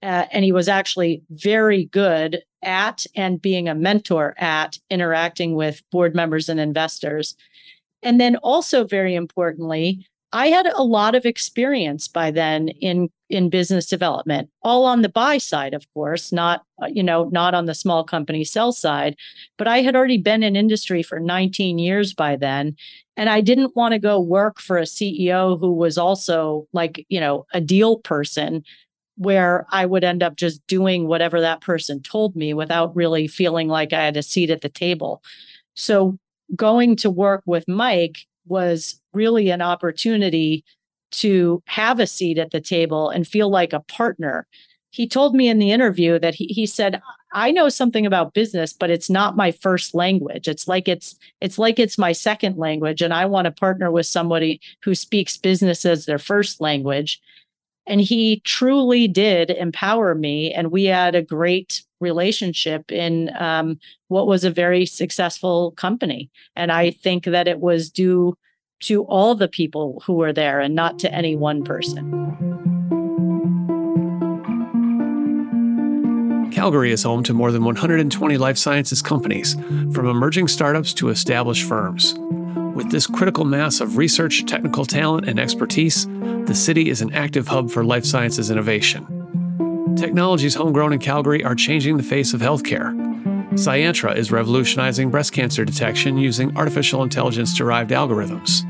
[0.00, 5.82] Uh, and he was actually very good at and being a mentor at interacting with
[5.90, 7.34] board members and investors.
[8.04, 13.50] And then also very importantly, I had a lot of experience by then in in
[13.50, 17.66] business development, all on the buy side, of course, not uh, you know not on
[17.66, 19.16] the small company sell side,
[19.56, 22.76] but I had already been in industry for 19 years by then,
[23.16, 27.20] and I didn't want to go work for a CEO who was also like you
[27.20, 28.64] know a deal person,
[29.16, 33.68] where I would end up just doing whatever that person told me without really feeling
[33.68, 35.22] like I had a seat at the table.
[35.74, 36.18] So
[36.54, 40.64] going to work with Mike was really an opportunity
[41.10, 44.46] to have a seat at the table and feel like a partner.
[44.90, 47.02] He told me in the interview that he, he said,
[47.32, 50.48] I know something about business, but it's not my first language.
[50.48, 53.02] It's like it's it's like it's my second language.
[53.02, 57.20] And I want to partner with somebody who speaks business as their first language.
[57.86, 60.52] And he truly did empower me.
[60.52, 63.78] And we had a great relationship in um,
[64.08, 66.30] what was a very successful company.
[66.54, 68.36] And I think that it was due
[68.80, 72.14] to all the people who were there and not to any one person.
[76.52, 79.54] Calgary is home to more than 120 life sciences companies,
[79.92, 82.14] from emerging startups to established firms.
[82.74, 86.06] With this critical mass of research, technical talent, and expertise,
[86.46, 89.94] the city is an active hub for life sciences innovation.
[89.96, 92.92] Technologies homegrown in Calgary are changing the face of healthcare.
[93.58, 98.62] Syantra is revolutionizing breast cancer detection using artificial intelligence derived algorithms.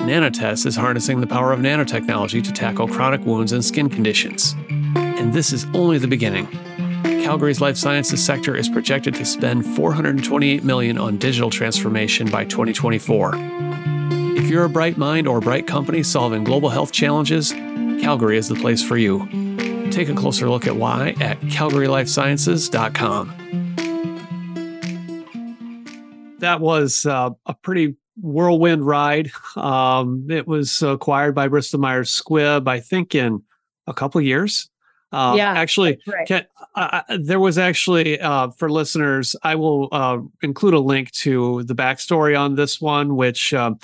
[0.00, 4.56] Nanotest is harnessing the power of nanotechnology to tackle chronic wounds and skin conditions.
[4.96, 6.46] And this is only the beginning.
[7.22, 13.32] Calgary's life sciences sector is projected to spend 428 million on digital transformation by 2024.
[14.38, 18.48] If you're a bright mind or a bright company solving global health challenges, Calgary is
[18.48, 19.28] the place for you.
[19.90, 23.41] Take a closer look at why at calgarylifesciences.com.
[26.42, 29.30] That was uh, a pretty whirlwind ride.
[29.56, 33.42] Um, it was acquired by Bristol Myers Squibb, I think, in
[33.86, 34.68] a couple years.
[35.12, 36.26] Uh, yeah, actually, right.
[36.26, 41.62] can, uh, there was actually uh, for listeners, I will uh, include a link to
[41.64, 43.78] the backstory on this one, which um,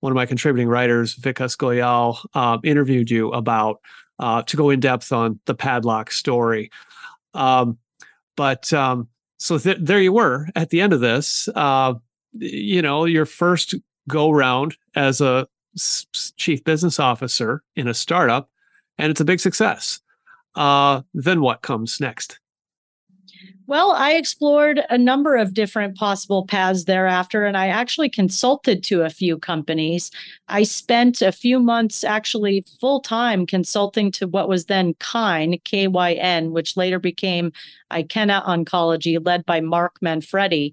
[0.00, 3.80] one of my contributing writers, Vikas Goyal, uh, interviewed you about
[4.18, 6.70] uh, to go in depth on the Padlock story.
[7.32, 7.78] Um,
[8.36, 9.08] but um,
[9.42, 11.48] so th- there you were at the end of this.
[12.38, 13.74] you know, your first
[14.08, 18.48] go round as a s- chief business officer in a startup,
[18.98, 20.00] and it's a big success
[20.54, 22.38] uh, then what comes next?
[23.66, 29.02] Well, I explored a number of different possible paths thereafter, and I actually consulted to
[29.02, 30.10] a few companies.
[30.48, 35.86] I spent a few months actually full time consulting to what was then KYN, K
[35.86, 37.52] Y N, which later became
[37.92, 40.72] Ikena Oncology, led by Mark Manfredi.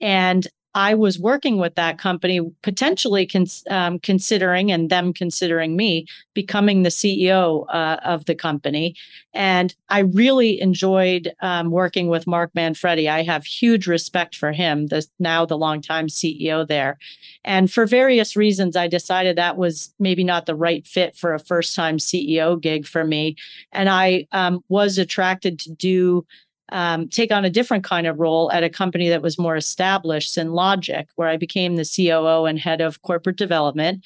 [0.00, 6.06] And I was working with that company, potentially cons- um, considering and them considering me
[6.32, 8.94] becoming the CEO uh, of the company.
[9.34, 13.08] And I really enjoyed um, working with Mark Manfredi.
[13.08, 16.98] I have huge respect for him, the, now the longtime CEO there.
[17.44, 21.40] And for various reasons, I decided that was maybe not the right fit for a
[21.40, 23.34] first time CEO gig for me.
[23.72, 26.26] And I um, was attracted to do
[26.72, 30.36] um, take on a different kind of role at a company that was more established
[30.36, 34.04] Synlogic, where I became the COO and head of corporate development.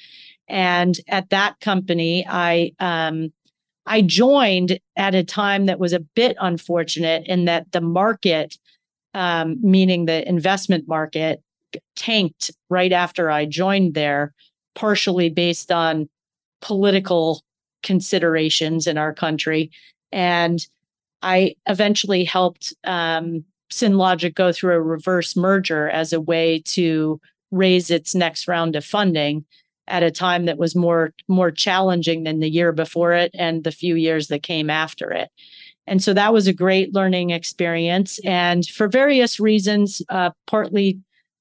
[0.49, 3.33] And at that company, I um,
[3.87, 8.57] I joined at a time that was a bit unfortunate in that the market,
[9.13, 11.43] um, meaning the investment market,
[11.97, 14.33] tanked right after I joined there,
[14.75, 16.09] partially based on
[16.61, 17.43] political
[17.83, 19.71] considerations in our country.
[20.13, 20.67] And
[21.23, 27.91] I eventually helped um, Synlogic go through a reverse merger as a way to raise
[27.91, 29.45] its next round of funding
[29.87, 33.71] at a time that was more more challenging than the year before it and the
[33.71, 35.31] few years that came after it.
[35.87, 38.19] And so that was a great learning experience.
[38.25, 41.01] And for various reasons, uh, partly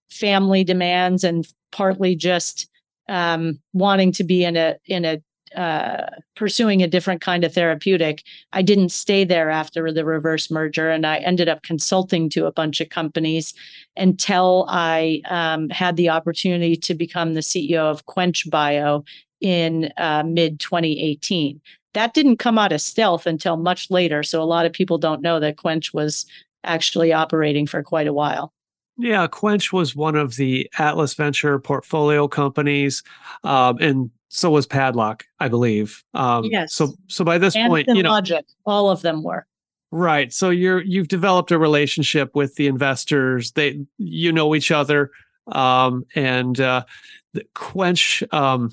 [0.09, 2.69] family demands and partly just
[3.09, 5.21] um, wanting to be in a in a
[5.56, 8.24] uh, pursuing a different kind of therapeutic.
[8.54, 12.51] I didn't stay there after the reverse merger, and I ended up consulting to a
[12.51, 13.54] bunch of companies
[13.95, 19.04] until I um, had the opportunity to become the CEO of Quench Bio
[19.41, 21.62] in uh, mid 2018.
[21.93, 24.24] That didn't come out of stealth until much later.
[24.24, 26.26] So a lot of people don't know that Quench was
[26.64, 28.51] actually operating for quite a while.
[28.97, 33.01] Yeah, Quench was one of the Atlas Venture portfolio companies,
[33.43, 36.03] um, and so was Padlock, I believe.
[36.15, 36.73] Um, yes.
[36.73, 39.45] So, so by this and point, you know, Logic, all of them were.
[39.91, 40.34] Right.
[40.34, 43.51] So you're you've developed a relationship with the investors.
[43.51, 45.11] They you know each other,
[45.51, 46.86] um, and uh,
[47.34, 48.71] the Quench um,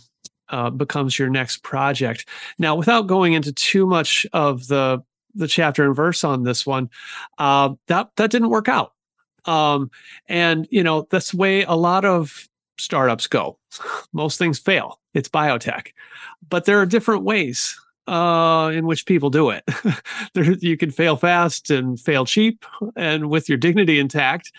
[0.49, 2.27] uh, becomes your next project.
[2.59, 5.03] Now, without going into too much of the
[5.35, 6.89] the chapter and verse on this one,
[7.37, 8.95] uh, that that didn't work out.
[9.45, 9.91] Um,
[10.27, 12.49] and you know this way a lot of
[12.81, 13.59] startups go.
[14.13, 15.01] Most things fail.
[15.15, 15.89] It's biotech,
[16.49, 19.65] but there are different ways uh, in which people do it.
[20.35, 22.65] there, you can fail fast and fail cheap,
[22.97, 24.53] and with your dignity intact.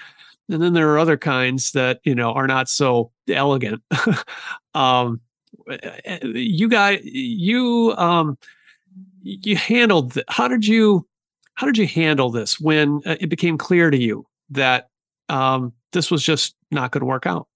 [0.49, 3.81] And then there are other kinds that you know are not so elegant.
[4.73, 5.21] um,
[6.23, 8.37] you guys, you um,
[9.23, 10.17] you handled.
[10.27, 11.07] How did you
[11.55, 14.89] how did you handle this when uh, it became clear to you that
[15.29, 17.47] um, this was just not going to work out?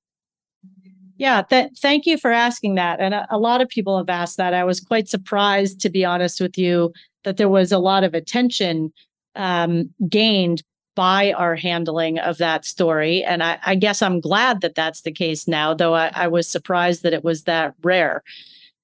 [1.18, 3.00] Yeah, th- thank you for asking that.
[3.00, 4.54] And a, a, lot of people have asked that.
[4.54, 6.92] I was quite surprised, to be honest with you,
[7.24, 8.92] that there was a lot of attention
[9.36, 10.64] um, gained
[10.96, 13.24] by our handling of that story.
[13.24, 16.48] And I, I, guess I'm glad that that's the case now, though I, I was
[16.48, 18.24] surprised that it was that rare.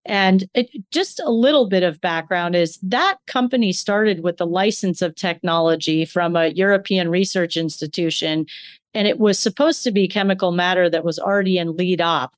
[0.04, 5.02] And it, just a little bit of background is that company started with the license
[5.02, 8.48] of technology from a European research institution
[8.94, 12.34] and it was supposed to be chemical matter that was already in lead op.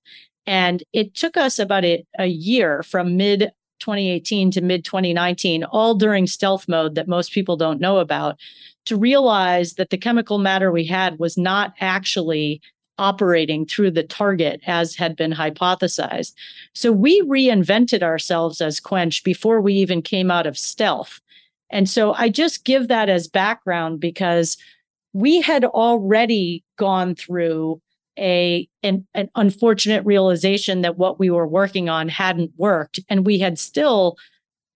[0.46, 5.96] And it took us about a, a year from mid 2018 to mid 2019, all
[5.96, 8.40] during stealth mode that most people don't know about,
[8.86, 12.62] to realize that the chemical matter we had was not actually
[12.98, 16.34] operating through the target as had been hypothesized.
[16.74, 21.20] So we reinvented ourselves as Quench before we even came out of stealth.
[21.70, 24.58] And so I just give that as background because
[25.14, 27.82] we had already gone through
[28.18, 33.40] a an, an, unfortunate realization that what we were working on hadn't worked and we
[33.40, 34.18] had still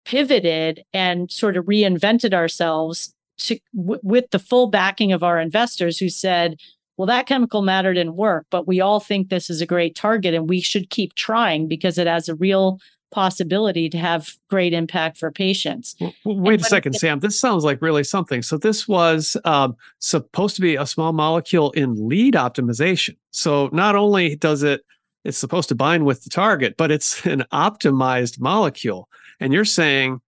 [0.05, 5.99] pivoted and sort of reinvented ourselves to, w- with the full backing of our investors
[5.99, 6.57] who said
[6.97, 10.33] well that chemical matter didn't work but we all think this is a great target
[10.33, 12.79] and we should keep trying because it has a real
[13.11, 15.95] possibility to have great impact for patients.
[15.99, 17.19] Well, wait a second, it, Sam.
[17.19, 18.41] This sounds like really something.
[18.41, 23.15] So this was um, supposed to be a small molecule in lead optimization.
[23.31, 24.83] So not only does it
[25.27, 29.09] it's supposed to bind with the target, but it's an optimized molecule.
[29.39, 30.21] And you're saying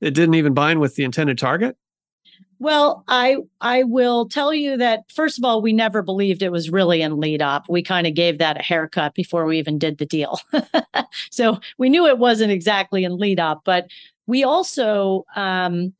[0.00, 1.76] it didn't even bind with the intended target?
[2.58, 6.70] Well, I I will tell you that first of all, we never believed it was
[6.70, 7.68] really in lead op.
[7.68, 10.40] We kind of gave that a haircut before we even did the deal.
[11.30, 13.88] so we knew it wasn't exactly in lead op, but
[14.26, 15.92] we also um,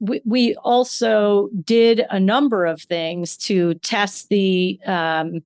[0.00, 5.42] we, we also did a number of things to test the um,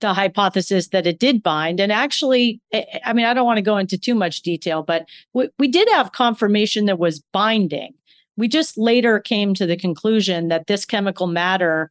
[0.00, 1.80] the hypothesis that it did bind.
[1.80, 2.60] And actually,
[3.04, 5.88] I mean, I don't want to go into too much detail, but we, we did
[5.92, 7.94] have confirmation that was binding
[8.36, 11.90] we just later came to the conclusion that this chemical matter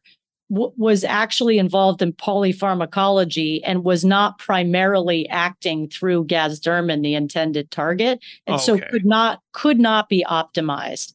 [0.50, 7.70] w- was actually involved in polypharmacology and was not primarily acting through gasdermin the intended
[7.70, 8.64] target and okay.
[8.64, 11.14] so could not could not be optimized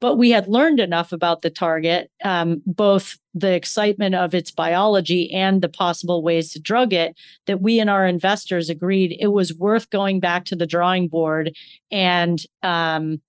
[0.00, 5.30] but we had learned enough about the target um, both the excitement of its biology
[5.32, 7.16] and the possible ways to drug it
[7.46, 11.54] that we and our investors agreed it was worth going back to the drawing board
[11.90, 13.20] and um,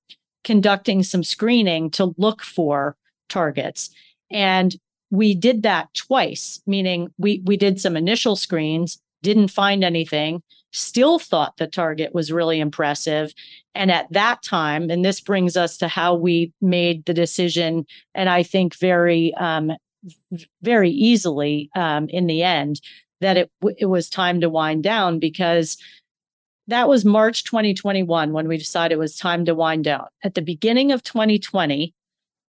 [0.43, 2.95] conducting some screening to look for
[3.29, 3.89] targets.
[4.31, 4.75] And
[5.09, 11.19] we did that twice, meaning we we did some initial screens, didn't find anything, still
[11.19, 13.33] thought the target was really impressive.
[13.75, 17.85] And at that time, and this brings us to how we made the decision,
[18.15, 19.73] and I think very um,
[20.61, 22.81] very easily um, in the end
[23.19, 25.77] that it it was time to wind down because
[26.67, 30.07] that was March 2021 when we decided it was time to wind down.
[30.23, 31.93] At the beginning of 2020,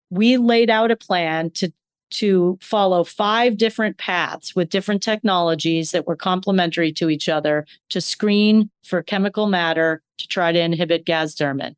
[0.10, 1.72] we laid out a plan to
[2.12, 8.02] to follow five different paths with different technologies that were complementary to each other to
[8.02, 11.76] screen for chemical matter to try to inhibit gasdermin.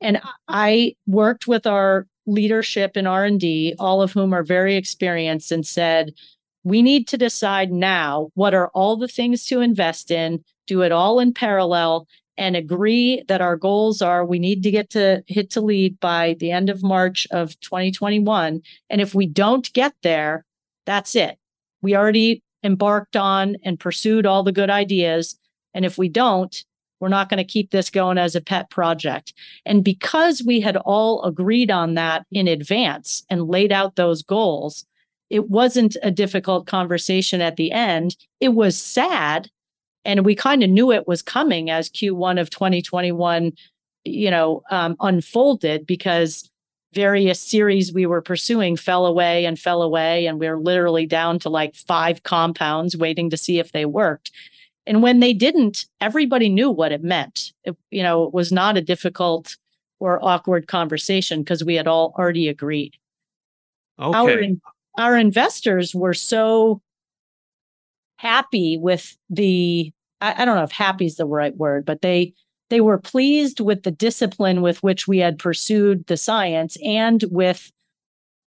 [0.00, 5.66] And I worked with our leadership in R&D, all of whom are very experienced and
[5.66, 6.12] said,
[6.64, 10.92] we need to decide now what are all the things to invest in do it
[10.92, 12.06] all in parallel
[12.38, 16.36] and agree that our goals are we need to get to hit to lead by
[16.38, 18.60] the end of March of 2021.
[18.90, 20.44] And if we don't get there,
[20.84, 21.38] that's it.
[21.82, 25.38] We already embarked on and pursued all the good ideas.
[25.72, 26.64] And if we don't,
[27.00, 29.34] We're not going to keep this going as a pet project.
[29.64, 34.86] And because we had all agreed on that in advance and laid out those goals,
[35.28, 38.16] it wasn't a difficult conversation at the end.
[38.40, 39.50] It was sad.
[40.06, 43.52] And we kind of knew it was coming as Q1 of 2021,
[44.04, 46.48] you know, um, unfolded because
[46.94, 50.26] various series we were pursuing fell away and fell away.
[50.26, 54.30] And we were literally down to like five compounds waiting to see if they worked.
[54.86, 57.52] And when they didn't, everybody knew what it meant.
[57.64, 59.56] It, you know, it was not a difficult
[59.98, 62.96] or awkward conversation because we had all already agreed.
[64.00, 64.16] Okay.
[64.96, 66.80] Our, our investors were so
[68.18, 72.34] happy with the I, I don't know if happy is the right word, but they
[72.68, 77.70] they were pleased with the discipline with which we had pursued the science and with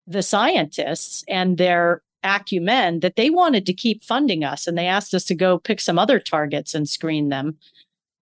[0.07, 5.13] the scientists and their acumen that they wanted to keep funding us and they asked
[5.13, 7.57] us to go pick some other targets and screen them.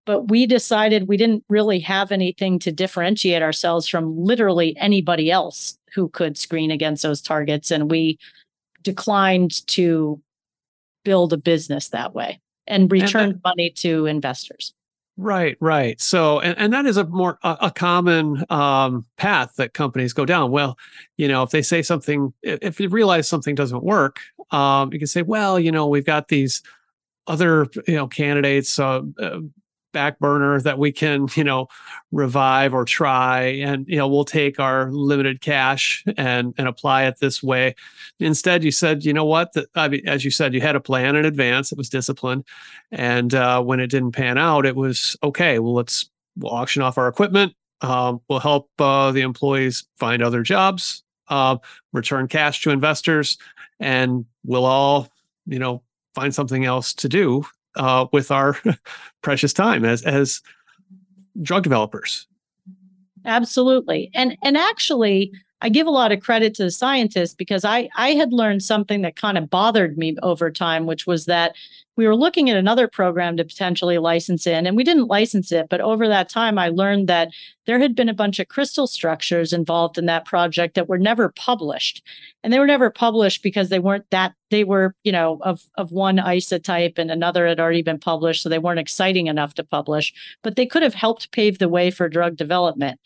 [0.05, 5.79] But we decided we didn't really have anything to differentiate ourselves from literally anybody else
[5.95, 8.19] who could screen against those targets and we
[8.83, 10.21] declined to
[11.03, 14.73] build a business that way and return and money to investors
[15.19, 15.99] Right, right.
[15.99, 20.25] So, and, and that is a more a, a common um, path that companies go
[20.25, 20.51] down.
[20.51, 20.77] Well,
[21.17, 24.19] you know, if they say something, if you realize something doesn't work,
[24.51, 26.61] um, you can say, well, you know, we've got these
[27.25, 29.39] other you know candidates, uh, uh,
[29.93, 31.67] back burner that we can you know
[32.11, 33.43] revive or try.
[33.43, 37.75] And you know we'll take our limited cash and and apply it this way.
[38.19, 39.53] Instead you said you know what?
[39.53, 41.71] The, I mean, as you said you had a plan in advance.
[41.71, 42.43] It was disciplined.
[42.91, 46.97] And uh, when it didn't pan out it was okay well let's we'll auction off
[46.97, 47.53] our equipment.
[47.81, 51.57] Um, we'll help uh, the employees find other jobs uh,
[51.93, 53.37] return cash to investors
[53.79, 55.09] and we'll all
[55.45, 55.83] you know
[56.15, 57.45] find something else to do
[57.77, 58.57] uh, with our
[59.21, 60.41] precious time as as
[61.41, 62.27] drug developers.
[63.25, 65.31] Absolutely, and and actually,
[65.61, 69.01] I give a lot of credit to the scientists because I I had learned something
[69.01, 71.55] that kind of bothered me over time, which was that
[71.95, 75.67] we were looking at another program to potentially license in, and we didn't license it.
[75.67, 77.29] But over that time, I learned that
[77.65, 81.29] there had been a bunch of crystal structures involved in that project that were never
[81.29, 82.03] published,
[82.43, 85.91] and they were never published because they weren't that they were you know of of
[85.91, 90.13] one isotype and another had already been published, so they weren't exciting enough to publish.
[90.43, 92.99] But they could have helped pave the way for drug development.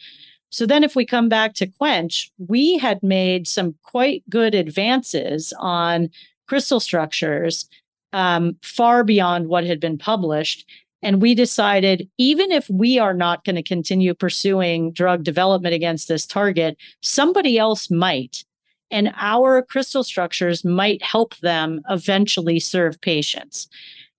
[0.51, 5.53] So then, if we come back to Quench, we had made some quite good advances
[5.59, 6.09] on
[6.45, 7.67] crystal structures
[8.11, 10.69] um, far beyond what had been published.
[11.01, 16.07] And we decided, even if we are not going to continue pursuing drug development against
[16.07, 18.43] this target, somebody else might.
[18.91, 23.69] And our crystal structures might help them eventually serve patients.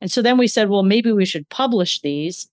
[0.00, 2.48] And so then we said, well, maybe we should publish these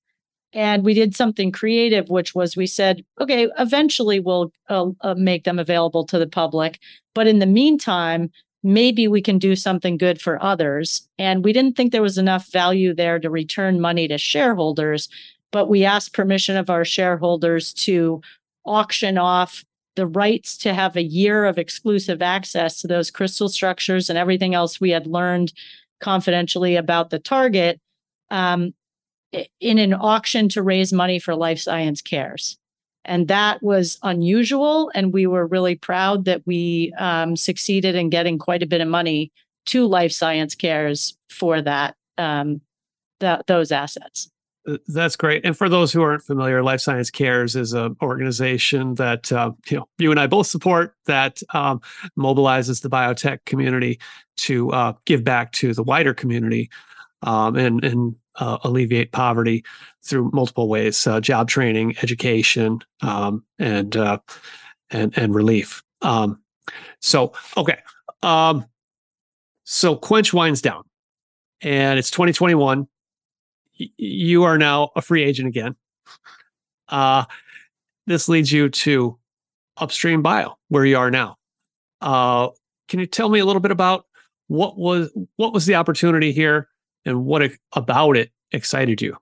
[0.54, 5.44] and we did something creative which was we said okay eventually we'll uh, uh, make
[5.44, 6.80] them available to the public.
[7.14, 8.32] But in the meantime
[8.62, 11.08] maybe we can do something good for others.
[11.18, 15.08] And we didn't think there was enough value there to return money to shareholders
[15.52, 18.22] but we asked permission of our shareholders to
[18.66, 24.10] auction off the rights to have a year of exclusive access to those crystal structures
[24.10, 25.52] and everything else we had learned
[26.00, 27.80] confidentially about the target.
[28.30, 28.74] Um,
[29.60, 32.58] in an auction to raise money for Life Science Cares.
[33.06, 34.92] And that was unusual.
[34.94, 38.88] And we were really proud that we um, succeeded in getting quite a bit of
[38.88, 39.32] money
[39.68, 42.62] to Life Science Cares for that, um,
[43.48, 44.30] those assets.
[44.68, 45.46] Uh, that's great.
[45.46, 49.78] And for those who aren't familiar, Life Science Cares is an organization that uh, you
[49.78, 51.82] know you and I both support that um,
[52.18, 54.00] mobilizes the biotech community
[54.38, 56.70] to uh, give back to the wider community
[57.22, 59.64] um, and and uh, alleviate poverty
[60.04, 64.20] through multiple ways: uh, job training, education, um, and uh,
[64.92, 65.84] and and relief.
[66.02, 66.42] Um,
[67.00, 67.80] so okay,
[68.24, 68.66] um,
[69.64, 70.84] so Quench winds down,
[71.62, 72.88] and it's 2021.
[73.80, 75.76] Y- you are now a free agent again.
[76.88, 77.26] Uh,
[78.08, 79.18] this leads you to
[79.78, 81.38] Upstream Bio, where you are now.
[82.02, 82.50] Uh,
[82.88, 84.06] can you tell me a little bit about
[84.48, 86.68] what was what was the opportunity here?
[87.06, 89.18] And what about it excited you?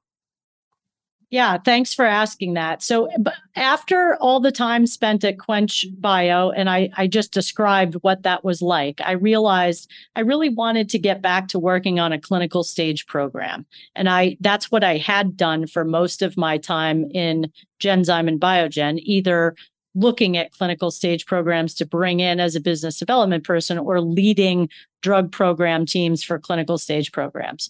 [1.29, 2.81] Yeah, thanks for asking that.
[2.81, 3.09] So,
[3.57, 8.45] after all the time spent at Quench Bio, and I, I just described what that
[8.45, 12.63] was like, I realized I really wanted to get back to working on a clinical
[12.63, 17.51] stage program, and I that's what I had done for most of my time in
[17.81, 19.53] Genzyme and Biogen, either
[19.95, 24.69] looking at clinical stage programs to bring in as a business development person or leading
[25.01, 27.69] drug program teams for clinical stage programs.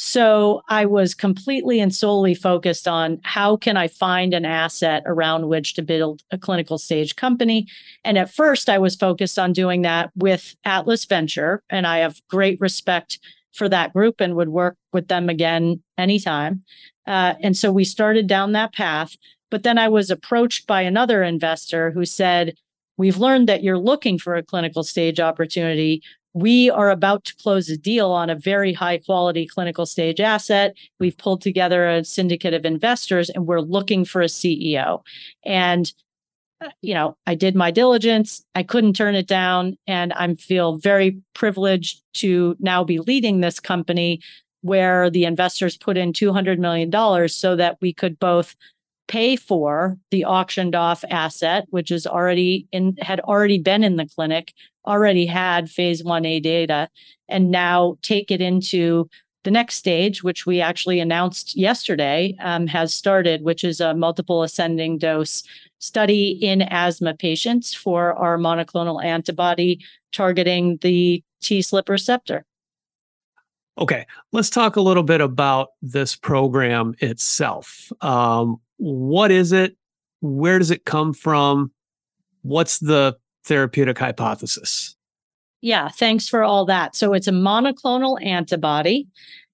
[0.00, 5.48] So I was completely and solely focused on how can I find an asset around
[5.48, 7.66] which to build a clinical stage company.
[8.04, 12.20] And at first, I was focused on doing that with Atlas Venture, and I have
[12.28, 13.18] great respect
[13.52, 16.62] for that group and would work with them again anytime.
[17.04, 19.16] Uh, and so we started down that path.
[19.50, 22.54] But then I was approached by another investor who said,
[22.98, 26.02] We've learned that you're looking for a clinical stage opportunity
[26.34, 30.74] we are about to close a deal on a very high quality clinical stage asset.
[31.00, 35.02] We've pulled together a syndicate of investors and we're looking for a CEO.
[35.44, 35.92] And
[36.60, 38.44] uh, you know, I did my diligence.
[38.54, 43.60] I couldn't turn it down and I feel very privileged to now be leading this
[43.60, 44.20] company
[44.62, 48.56] where the investors put in 200 million dollars so that we could both
[49.06, 54.04] pay for the auctioned off asset which is already in had already been in the
[54.04, 54.52] clinic
[54.88, 56.88] already had phase 1A data
[57.28, 59.08] and now take it into
[59.44, 64.42] the next stage, which we actually announced yesterday, um, has started, which is a multiple
[64.42, 65.42] ascending dose
[65.78, 69.78] study in asthma patients for our monoclonal antibody
[70.12, 72.44] targeting the TSLP receptor.
[73.78, 77.92] Okay, let's talk a little bit about this program itself.
[78.00, 79.76] Um, what is it?
[80.20, 81.70] Where does it come from?
[82.42, 83.16] What's the
[83.48, 84.94] therapeutic hypothesis.
[85.60, 86.94] Yeah, thanks for all that.
[86.94, 89.08] So it's a monoclonal antibody.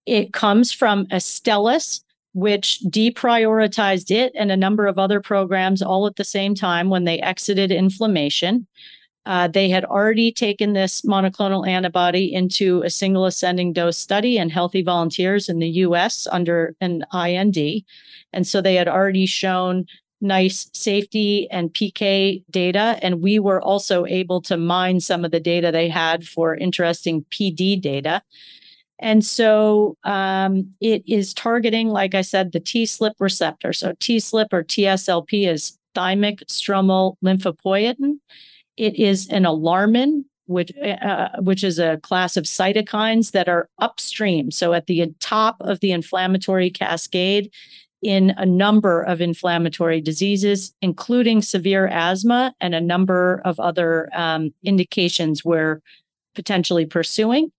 [0.05, 2.03] It comes from Astellas,
[2.34, 7.05] which deprioritized it and a number of other programs all at the same time when
[7.05, 8.66] they exited inflammation.
[9.26, 14.51] Uh, they had already taken this monoclonal antibody into a single ascending dose study in
[14.51, 17.57] healthy volunteers in the US under an IND.
[18.34, 19.86] And so they had already shown
[20.25, 22.99] nice safety and PK data.
[23.03, 27.25] And we were also able to mine some of the data they had for interesting
[27.31, 28.22] PD data.
[28.99, 33.72] And so um, it is targeting, like I said, the TSLP receptor.
[33.72, 38.18] So TSLP or TSLP is thymic stromal lymphopoietin.
[38.77, 44.51] It is an alarmin, which uh, which is a class of cytokines that are upstream.
[44.51, 47.51] So at the top of the inflammatory cascade,
[48.05, 54.53] in a number of inflammatory diseases, including severe asthma and a number of other um,
[54.63, 55.81] indications we're
[56.35, 57.51] potentially pursuing.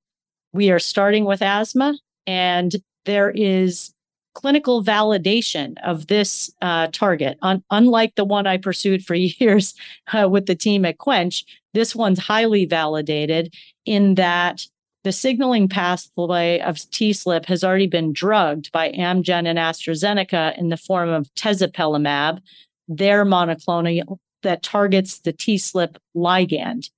[0.54, 2.76] We are starting with asthma, and
[3.06, 3.92] there is
[4.36, 7.38] clinical validation of this uh, target.
[7.42, 9.74] Un- unlike the one I pursued for years
[10.14, 11.44] uh, with the team at Quench,
[11.74, 13.54] this one's highly validated
[13.86, 14.62] in that
[15.06, 20.78] the signaling pathway of TSLP has already been drugged by Amgen and AstraZeneca in the
[20.78, 22.40] form of tezepelumab,
[22.88, 26.90] their monoclonal that targets the TSLP ligand.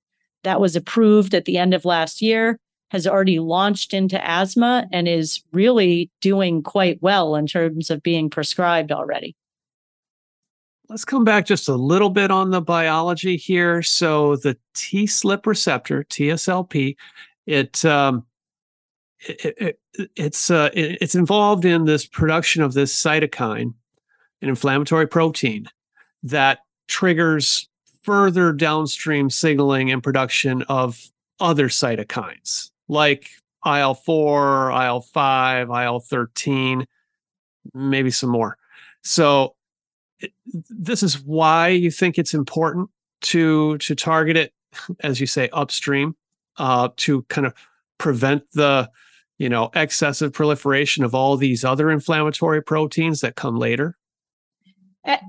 [0.42, 2.58] That was approved at the end of last year,
[2.92, 8.30] has already launched into asthma, and is really doing quite well in terms of being
[8.30, 9.36] prescribed already.
[10.88, 13.82] Let's come back just a little bit on the biology here.
[13.82, 16.96] So, the TSLP receptor, TSLP,
[17.48, 18.26] it, um,
[19.26, 19.80] it, it
[20.14, 23.72] it's uh, it, it's involved in this production of this cytokine,
[24.42, 25.66] an inflammatory protein
[26.22, 27.68] that triggers
[28.02, 33.30] further downstream signaling and production of other cytokines like
[33.64, 36.86] IL 4, IL 5, IL 13,
[37.74, 38.58] maybe some more.
[39.02, 39.54] So,
[40.68, 42.90] this is why you think it's important
[43.22, 44.52] to to target it,
[45.00, 46.14] as you say, upstream
[46.58, 47.54] uh, to kind of
[47.98, 48.90] prevent the
[49.38, 53.96] you know excessive proliferation of all these other inflammatory proteins that come later?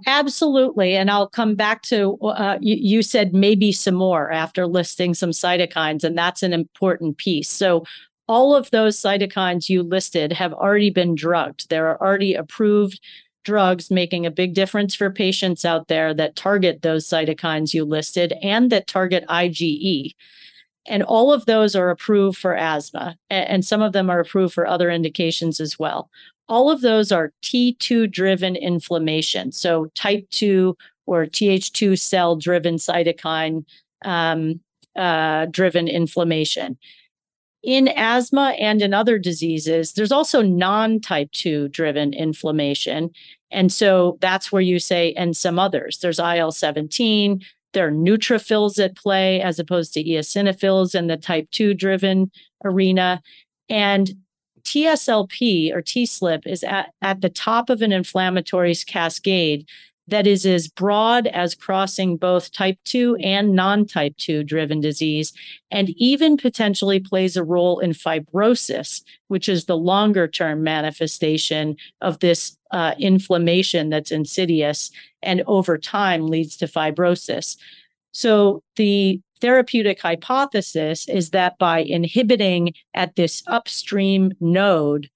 [0.08, 5.14] Absolutely and i'll come back to uh, you, you said maybe some more after listing
[5.14, 7.50] some cytokines and that's an important piece.
[7.50, 7.86] So
[8.28, 11.70] all of those cytokines you listed have already been drugged.
[11.70, 13.00] There are already approved
[13.44, 18.34] drugs making a big difference for patients out there that target those cytokines you listed
[18.44, 20.14] and that target IgE.
[20.88, 24.66] And all of those are approved for asthma, and some of them are approved for
[24.66, 26.10] other indications as well.
[26.48, 29.52] All of those are T2 driven inflammation.
[29.52, 30.76] So, type 2
[31.06, 33.66] or Th2 cell driven cytokine
[34.06, 34.60] um,
[34.96, 36.78] uh, driven inflammation.
[37.62, 43.12] In asthma and in other diseases, there's also non type 2 driven inflammation.
[43.52, 46.00] And so that's where you say, and some others.
[46.00, 47.42] There's IL 17,
[47.74, 52.32] there are neutrophils at play as opposed to eosinophils in the type 2 driven
[52.64, 53.22] arena.
[53.70, 54.12] And
[54.64, 59.68] TSLP or TSLP is at, at the top of an inflammatory cascade
[60.10, 65.34] that is as broad as crossing both type 2 and non type 2 driven disease,
[65.72, 72.20] and even potentially plays a role in fibrosis, which is the longer term manifestation of
[72.20, 74.92] this uh, inflammation that's insidious
[75.22, 77.58] and over time leads to fibrosis.
[78.12, 85.10] So, the therapeutic hypothesis is that by inhibiting at this upstream node,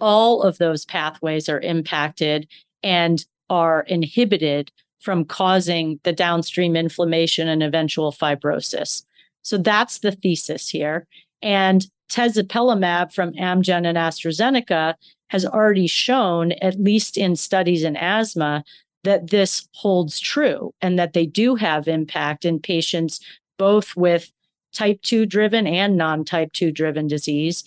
[0.00, 2.48] all of those pathways are impacted
[2.82, 9.04] and are inhibited from causing the downstream inflammation and eventual fibrosis.
[9.42, 11.06] So that's the thesis here.
[11.42, 14.94] And tezepelumab from Amgen and AstraZeneca
[15.28, 18.64] has already shown, at least in studies in asthma,
[19.04, 23.20] that this holds true and that they do have impact in patients
[23.58, 24.32] both with
[24.72, 27.64] type 2 driven and non type 2 driven disease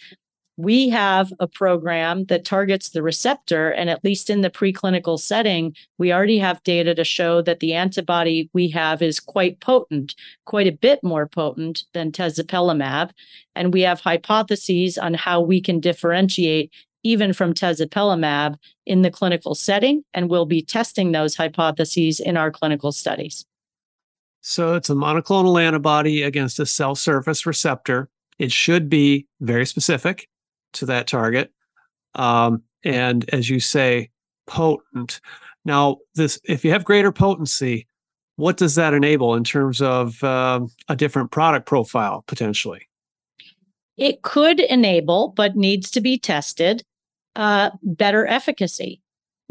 [0.60, 3.70] we have a program that targets the receptor.
[3.70, 7.74] And at least in the preclinical setting, we already have data to show that the
[7.74, 13.12] antibody we have is quite potent, quite a bit more potent than tezepelumab.
[13.56, 16.74] And we have hypotheses on how we can differentiate
[17.04, 20.04] even from tezepelumab in the clinical setting.
[20.14, 23.46] And we'll be testing those hypotheses in our clinical studies.
[24.42, 28.10] So it's a monoclonal antibody against a cell surface receptor.
[28.38, 30.30] It should be very specific
[30.74, 31.52] to that target.
[32.16, 34.10] Um, and as you say,
[34.48, 35.20] potent.
[35.66, 37.88] Now, this if you have greater potency,
[38.38, 42.89] what does that enable in terms of uh, a different product profile potentially?
[44.00, 46.84] It could enable, but needs to be tested,
[47.36, 49.02] uh, better efficacy.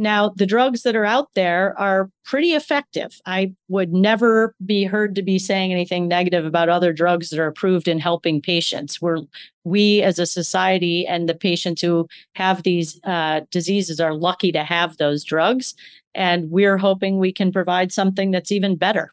[0.01, 3.21] Now, the drugs that are out there are pretty effective.
[3.27, 7.49] I would never be heard to be saying anything negative about other drugs that are
[7.49, 9.03] approved in helping patients.
[9.03, 9.19] We're
[9.65, 14.63] we as a society and the patients who have these uh, diseases are lucky to
[14.63, 15.75] have those drugs,
[16.15, 19.13] and we're hoping we can provide something that's even better.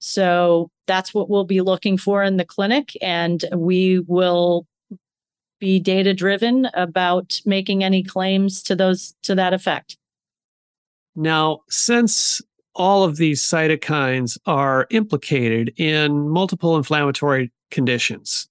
[0.00, 4.66] So that's what we'll be looking for in the clinic, and we will
[5.60, 9.96] be data driven about making any claims to those to that effect.
[11.14, 12.40] Now, since
[12.74, 18.48] all of these cytokines are implicated in multiple inflammatory conditions,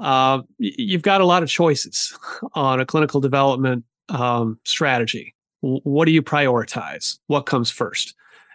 [0.00, 2.16] uh, you've got a lot of choices
[2.54, 5.34] on a clinical development um, strategy.
[5.60, 7.18] What do you prioritize?
[7.26, 8.14] What comes first?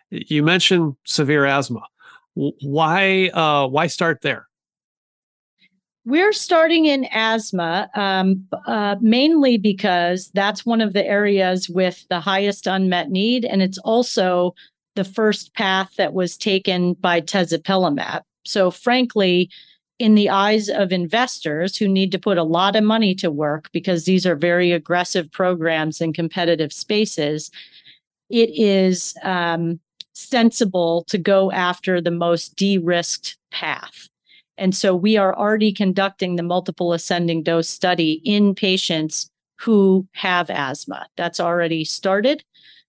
[0.09, 1.84] You mentioned severe asthma.
[2.36, 3.29] Why?
[3.33, 4.47] Uh, why start there?
[6.05, 12.19] We're starting in asthma um, uh, mainly because that's one of the areas with the
[12.19, 13.43] highest unmet need.
[13.43, 14.53] And it's also
[14.95, 18.21] the first path that was taken by tezepelumab.
[18.45, 19.49] So, frankly,
[19.97, 23.69] in the eyes of investors who need to put a lot of money to work
[23.71, 27.49] because these are very aggressive programs in competitive spaces,
[28.29, 29.79] it is um,
[30.16, 34.09] sensible to go after the most de risked path.
[34.57, 40.49] And so we are already conducting the multiple ascending dose study in patients who have
[40.49, 41.07] asthma.
[41.18, 42.43] That's already started.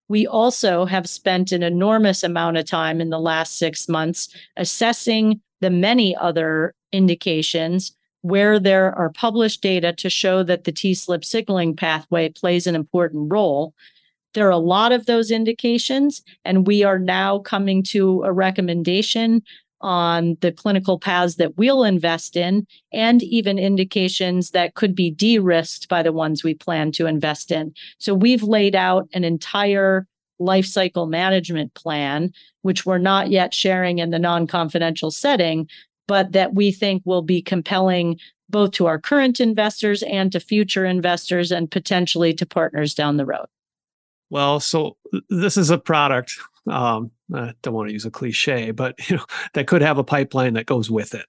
[0.08, 5.40] We also have spent an enormous amount of time in the last six months assessing
[5.60, 11.76] the many other indications where there are published data to show that the TSLP signaling
[11.76, 13.74] pathway plays an important role.
[14.36, 19.42] There are a lot of those indications, and we are now coming to a recommendation
[19.80, 25.88] on the clinical paths that we'll invest in and even indications that could be de-risked
[25.88, 27.72] by the ones we plan to invest in.
[27.96, 30.06] So we've laid out an entire
[30.38, 32.30] life cycle management plan,
[32.60, 35.66] which we're not yet sharing in the non-confidential setting,
[36.06, 38.18] but that we think will be compelling
[38.50, 43.24] both to our current investors and to future investors and potentially to partners down the
[43.24, 43.46] road.
[44.30, 44.96] Well, so
[45.28, 49.24] this is a product um, I don't want to use a cliche, but you know
[49.54, 51.26] that could have a pipeline that goes with it.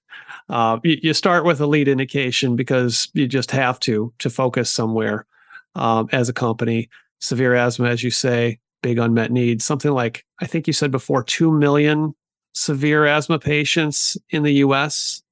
[0.48, 4.70] Uh, you, you, start with a lead indication because you just have to to focus
[4.70, 5.26] somewhere
[5.74, 6.88] um, as a company.
[7.20, 9.60] Severe asthma, as you say, big unmet need.
[9.60, 12.14] Something like I think you said before, two million
[12.54, 15.22] severe asthma patients in the U.S.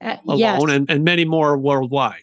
[0.00, 0.62] Uh, alone, yes.
[0.62, 2.22] and, and many more worldwide.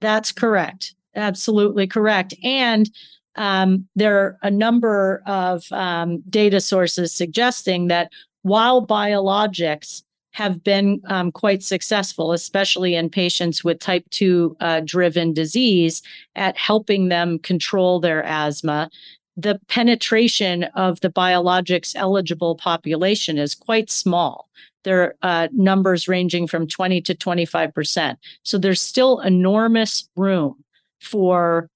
[0.00, 0.94] That's correct.
[1.14, 2.34] Absolutely correct.
[2.42, 2.90] And
[3.36, 8.10] um, there are a number of um, data sources suggesting that
[8.42, 10.02] while biologics
[10.32, 16.02] have been um, quite successful, especially in patients with type 2 uh, driven disease,
[16.34, 18.90] at helping them control their asthma,
[19.36, 24.48] the penetration of the biologics eligible population is quite small.
[24.84, 28.16] There are uh, numbers ranging from 20 to 25%.
[28.42, 30.56] So there's still enormous room
[31.00, 31.68] for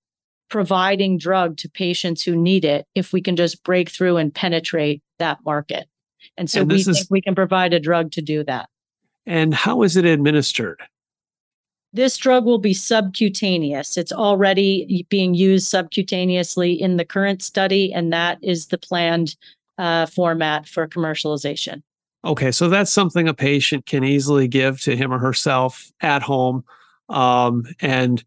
[0.49, 5.03] providing drug to patients who need it if we can just break through and penetrate
[5.19, 5.89] that market.
[6.37, 8.69] And so and we is, think we can provide a drug to do that.
[9.27, 10.81] And how is it administered?
[11.93, 13.97] This drug will be subcutaneous.
[13.97, 19.37] It's already being used subcutaneously in the current study, and that is the planned
[19.79, 21.83] uh, format for commercialization.
[22.25, 26.65] Okay, so that's something a patient can easily give to him or herself at home,
[27.09, 28.25] um, and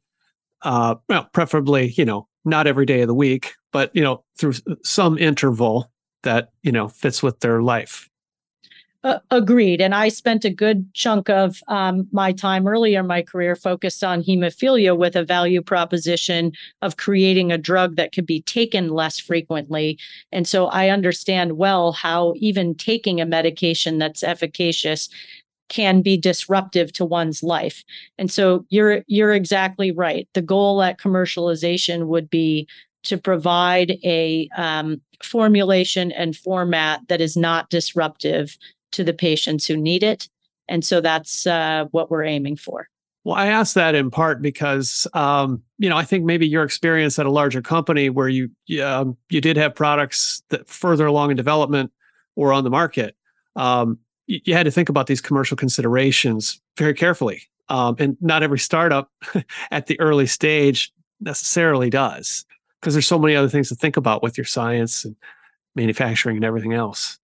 [0.63, 4.53] uh, well, preferably, you know, not every day of the week, but you know, through
[4.83, 5.91] some interval
[6.23, 8.09] that you know fits with their life.
[9.01, 9.79] Uh, agreed.
[9.79, 14.03] And I spent a good chunk of um, my time earlier in my career focused
[14.03, 16.51] on hemophilia with a value proposition
[16.81, 19.97] of creating a drug that could be taken less frequently.
[20.33, 25.07] And so I understand well how even taking a medication that's efficacious
[25.69, 27.83] can be disruptive to one's life.
[28.17, 30.27] And so you're you're exactly right.
[30.33, 32.67] The goal at commercialization would be
[33.03, 38.57] to provide a um, formulation and format that is not disruptive
[38.91, 40.27] to the patients who need it.
[40.67, 42.87] And so that's uh, what we're aiming for.
[43.23, 47.19] Well, I asked that in part because, um, you know, I think maybe your experience
[47.19, 48.49] at a larger company where you
[48.81, 51.91] um, you did have products that further along in development
[52.35, 53.15] or on the market,
[53.55, 53.99] um,
[54.29, 57.43] you, had to think about these commercial considerations very carefully.
[57.69, 59.11] Um, and not every startup
[59.71, 62.45] at the early stage necessarily does,
[62.79, 65.15] because there's so many other things to think about with your science and
[65.75, 67.19] manufacturing and everything else.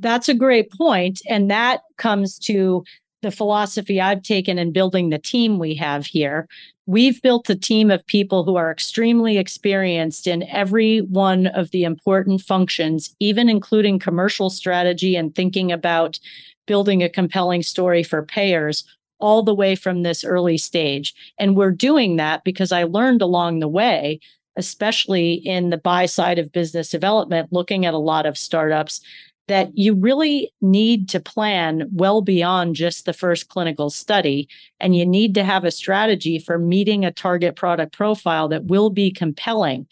[0.00, 1.20] That's a great point.
[1.28, 2.84] And that comes to
[3.22, 6.48] the philosophy I've taken in building the team we have here.
[6.88, 11.82] We've built a team of people who are extremely experienced in every one of the
[11.82, 16.20] important functions, even including commercial strategy and thinking about
[16.66, 18.84] building a compelling story for payers
[19.18, 21.12] all the way from this early stage.
[21.38, 24.20] And we're doing that because I learned along the way,
[24.56, 29.00] especially in the buy side of business development, looking at a lot of startups,
[29.48, 34.48] that you really need to plan well beyond just the first clinical study.
[34.80, 38.90] And you need to have a strategy for meeting a target product profile that will
[38.90, 39.86] be compelling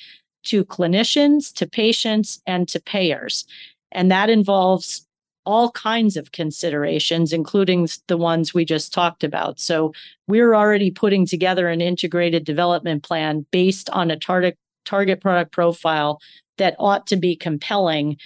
[0.44, 3.46] to clinicians, to patients, and to payers.
[3.92, 5.06] And that involves
[5.46, 9.60] all kinds of considerations, including the ones we just talked about.
[9.60, 9.92] So
[10.26, 16.20] we're already putting together an integrated development plan based on a target target product profile
[16.58, 18.18] that ought to be compelling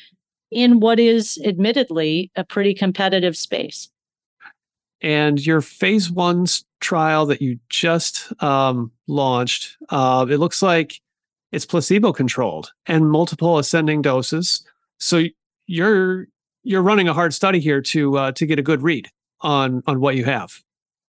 [0.51, 3.89] in what is admittedly a pretty competitive space.
[5.01, 6.47] And your phase one
[6.81, 11.01] trial that you just um, launched, uh, it looks like
[11.53, 14.65] it's placebo controlled and multiple ascending doses.
[14.99, 15.25] So
[15.67, 16.27] you're
[16.65, 19.09] you're running a hard study here to uh, to get a good read
[19.41, 20.61] on on what you have.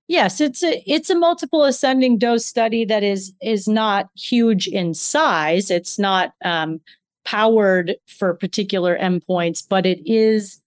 [0.08, 4.94] Yes, it's a it's a multiple ascending dose study that is is not huge in
[4.94, 5.70] size.
[5.70, 6.80] It's not um,
[7.24, 10.60] powered for particular endpoints, but it is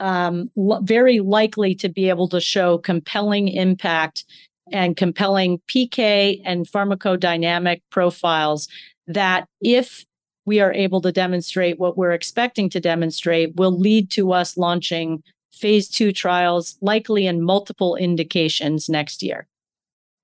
[0.00, 4.24] um, l- very likely to be able to show compelling impact
[4.72, 8.68] and compelling PK and pharmacodynamic profiles
[9.06, 10.04] that, if
[10.46, 15.22] we are able to demonstrate what we're expecting to demonstrate, will lead to us launching
[15.52, 19.46] phase two trials, likely in multiple indications next year.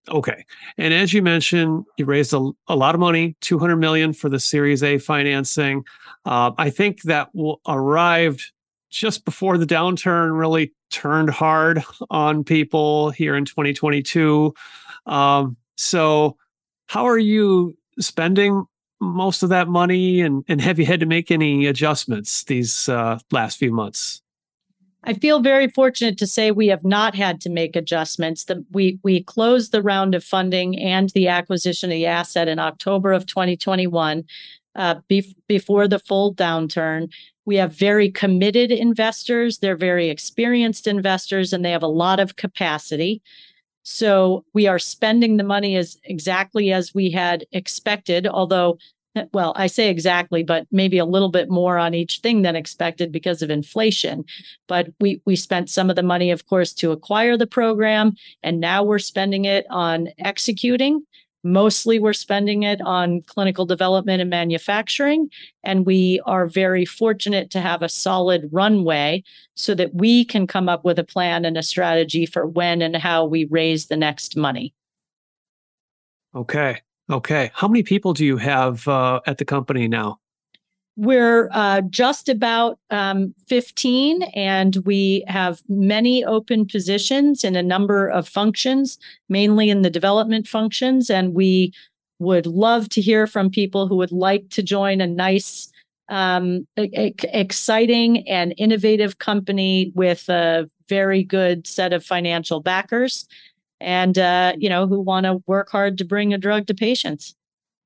[0.09, 0.45] Okay.
[0.79, 4.39] And as you mentioned, you raised a, a lot of money, 200 million for the
[4.39, 5.85] Series A financing.
[6.25, 8.53] Uh, I think that will arrived
[8.91, 14.55] just before the downturn really turned hard on people here in 2022.
[15.07, 16.37] Um, so
[16.87, 18.65] how are you spending
[19.01, 23.19] most of that money and, and have you had to make any adjustments these uh,
[23.31, 24.23] last few months?
[25.09, 28.45] I feel very fortunate to say we have not had to make adjustments.
[28.45, 32.59] The, we we closed the round of funding and the acquisition of the asset in
[32.59, 34.25] October of 2021,
[34.75, 37.09] uh, be, before the full downturn.
[37.45, 39.59] We have very committed investors.
[39.59, 43.23] They're very experienced investors, and they have a lot of capacity.
[43.85, 48.79] So we are spending the money as exactly as we had expected, although
[49.33, 53.13] well, I say exactly, but maybe a little bit more on each thing than expected
[53.13, 54.25] because of inflation.
[54.67, 58.61] But we we spent some of the money, of course, to acquire the program, and
[58.61, 61.05] now we're spending it on executing.
[61.45, 65.31] Mostly, we're spending it on clinical development and manufacturing.
[65.63, 69.23] And we are very fortunate to have a solid runway
[69.55, 72.97] so that we can come up with a plan and a strategy for when and
[72.97, 74.75] how we raise the next money.
[76.35, 76.81] Okay.
[77.11, 77.51] Okay.
[77.55, 80.19] How many people do you have uh, at the company now?
[80.99, 88.09] We're uh, just about um, 15, and we have many open positions in a number
[88.09, 88.99] of functions,
[89.29, 91.11] mainly in the development functions.
[91.11, 91.75] And we
[92.19, 95.71] would love to hear from people who would like to join a nice,
[96.09, 103.29] um, e- exciting, and innovative company with a very good set of financial backers
[103.81, 107.35] and uh, you know who want to work hard to bring a drug to patients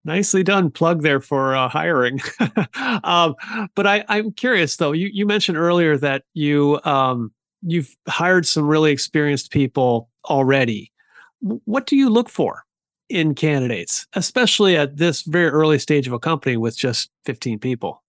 [0.04, 0.70] Nicely done.
[0.70, 2.20] Plug there for uh, hiring.
[3.04, 3.34] um,
[3.74, 4.92] but I, I'm curious though.
[4.92, 7.32] You you mentioned earlier that you um,
[7.62, 10.90] you've hired some really experienced people already.
[11.40, 12.64] What do you look for
[13.10, 18.02] in candidates, especially at this very early stage of a company with just 15 people?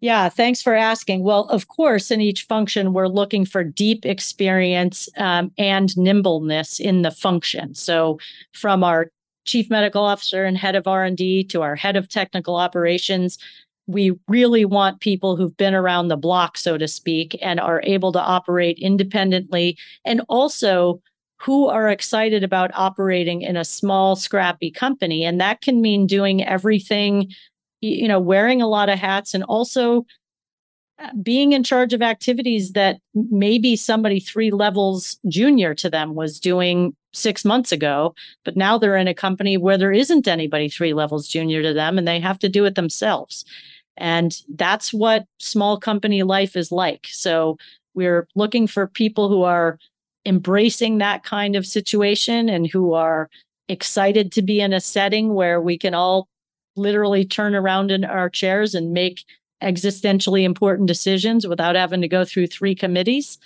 [0.00, 1.22] Yeah, thanks for asking.
[1.22, 7.02] Well, of course, in each function, we're looking for deep experience um, and nimbleness in
[7.02, 7.74] the function.
[7.74, 8.18] So,
[8.52, 9.10] from our
[9.44, 13.38] chief medical officer and head of R&D to our head of technical operations.
[13.86, 18.12] We really want people who've been around the block, so to speak, and are able
[18.12, 21.02] to operate independently and also
[21.40, 25.24] who are excited about operating in a small, scrappy company.
[25.24, 27.32] And that can mean doing everything,
[27.82, 30.06] you know, wearing a lot of hats and also
[30.98, 36.40] uh, being in charge of activities that maybe somebody three levels junior to them was
[36.40, 38.14] doing six months ago,
[38.44, 41.98] but now they're in a company where there isn't anybody three levels junior to them
[41.98, 43.44] and they have to do it themselves.
[43.96, 47.08] And that's what small company life is like.
[47.10, 47.58] So
[47.94, 49.78] we're looking for people who are
[50.24, 53.28] embracing that kind of situation and who are
[53.68, 56.28] excited to be in a setting where we can all
[56.76, 59.24] literally turn around in our chairs and make
[59.62, 63.38] existentially important decisions without having to go through three committees.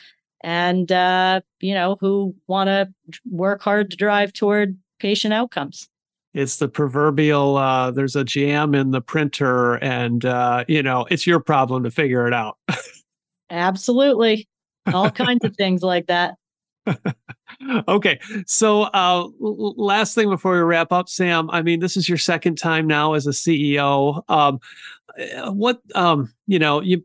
[0.43, 2.89] And uh, you know who want to
[3.31, 5.89] work hard to drive toward patient outcomes.
[6.35, 11.27] It's the proverbial uh, there's a jam in the printer and uh, you know it's
[11.27, 12.59] your problem to figure it out.
[13.51, 14.49] Absolutely.
[14.93, 16.37] All kinds of things like that
[17.89, 22.19] okay so uh, last thing before we wrap up sam i mean this is your
[22.19, 24.61] second time now as a ceo um,
[25.19, 27.03] uh, what um you know you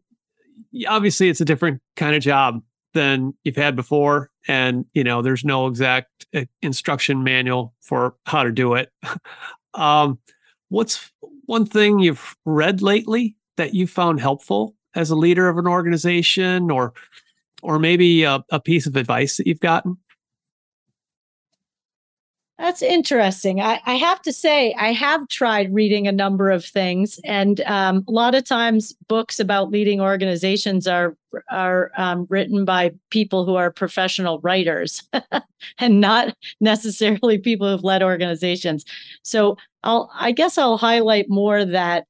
[0.88, 2.62] obviously it's a different kind of job
[2.94, 8.44] than you've had before and you know there's no exact uh, instruction manual for how
[8.44, 8.92] to do it.
[9.74, 10.20] Um
[10.68, 11.10] what's
[11.46, 16.70] one thing you've read lately that you found helpful as a leader of an organization
[16.70, 16.92] or
[17.62, 19.98] or maybe a, a piece of advice that you've gotten
[22.62, 23.60] that's interesting.
[23.60, 28.06] I, I, have to say, I have tried reading a number of things, and um,
[28.08, 31.18] a lot of times, books about leading organizations are
[31.50, 35.02] are um, written by people who are professional writers,
[35.80, 38.86] and not necessarily people who've led organizations.
[39.24, 42.06] So, I'll I guess I'll highlight more that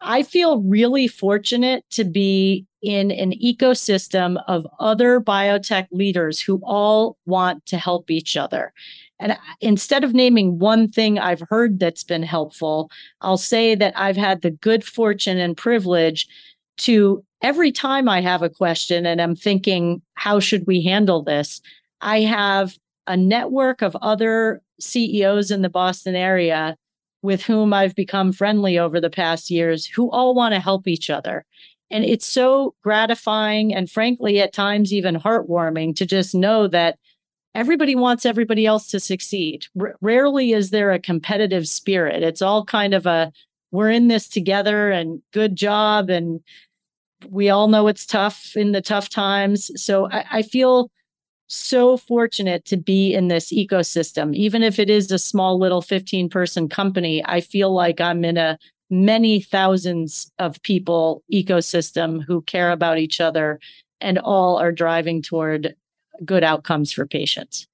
[0.00, 7.16] I feel really fortunate to be in an ecosystem of other biotech leaders who all
[7.26, 8.72] want to help each other.
[9.18, 14.16] And instead of naming one thing I've heard that's been helpful, I'll say that I've
[14.16, 16.26] had the good fortune and privilege
[16.78, 21.60] to every time I have a question and I'm thinking, how should we handle this?
[22.00, 22.76] I have
[23.06, 26.76] a network of other CEOs in the Boston area
[27.22, 31.10] with whom I've become friendly over the past years who all want to help each
[31.10, 31.44] other.
[31.90, 36.98] And it's so gratifying and frankly, at times even heartwarming to just know that
[37.54, 39.66] everybody wants everybody else to succeed.
[39.80, 42.22] R- rarely is there a competitive spirit.
[42.22, 43.32] It's all kind of a
[43.72, 46.10] we're in this together and good job.
[46.10, 46.40] And
[47.28, 49.70] we all know it's tough in the tough times.
[49.80, 50.90] So I, I feel
[51.46, 54.34] so fortunate to be in this ecosystem.
[54.34, 58.36] Even if it is a small little 15 person company, I feel like I'm in
[58.36, 58.58] a
[58.90, 63.60] many thousands of people ecosystem who care about each other
[64.00, 65.74] and all are driving toward
[66.24, 67.66] good outcomes for patients.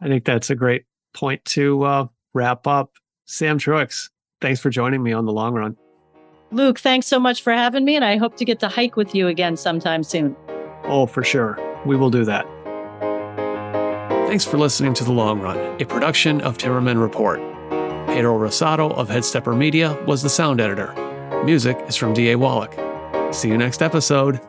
[0.00, 2.92] I think that's a great point to uh, wrap up.
[3.26, 4.10] Sam Truex,
[4.40, 5.76] thanks for joining me on the long run.
[6.50, 9.14] Luke, thanks so much for having me, and I hope to get to hike with
[9.14, 10.36] you again sometime soon.
[10.84, 11.58] Oh, for sure.
[11.86, 12.46] We will do that.
[14.28, 17.53] Thanks for listening to The Long Run, a production of Timmerman Report.
[18.14, 20.94] Pedro Rosado of Headstepper Media was the sound editor.
[21.44, 22.38] Music is from D.A.
[22.38, 22.72] Wallach.
[23.34, 24.40] See you next episode.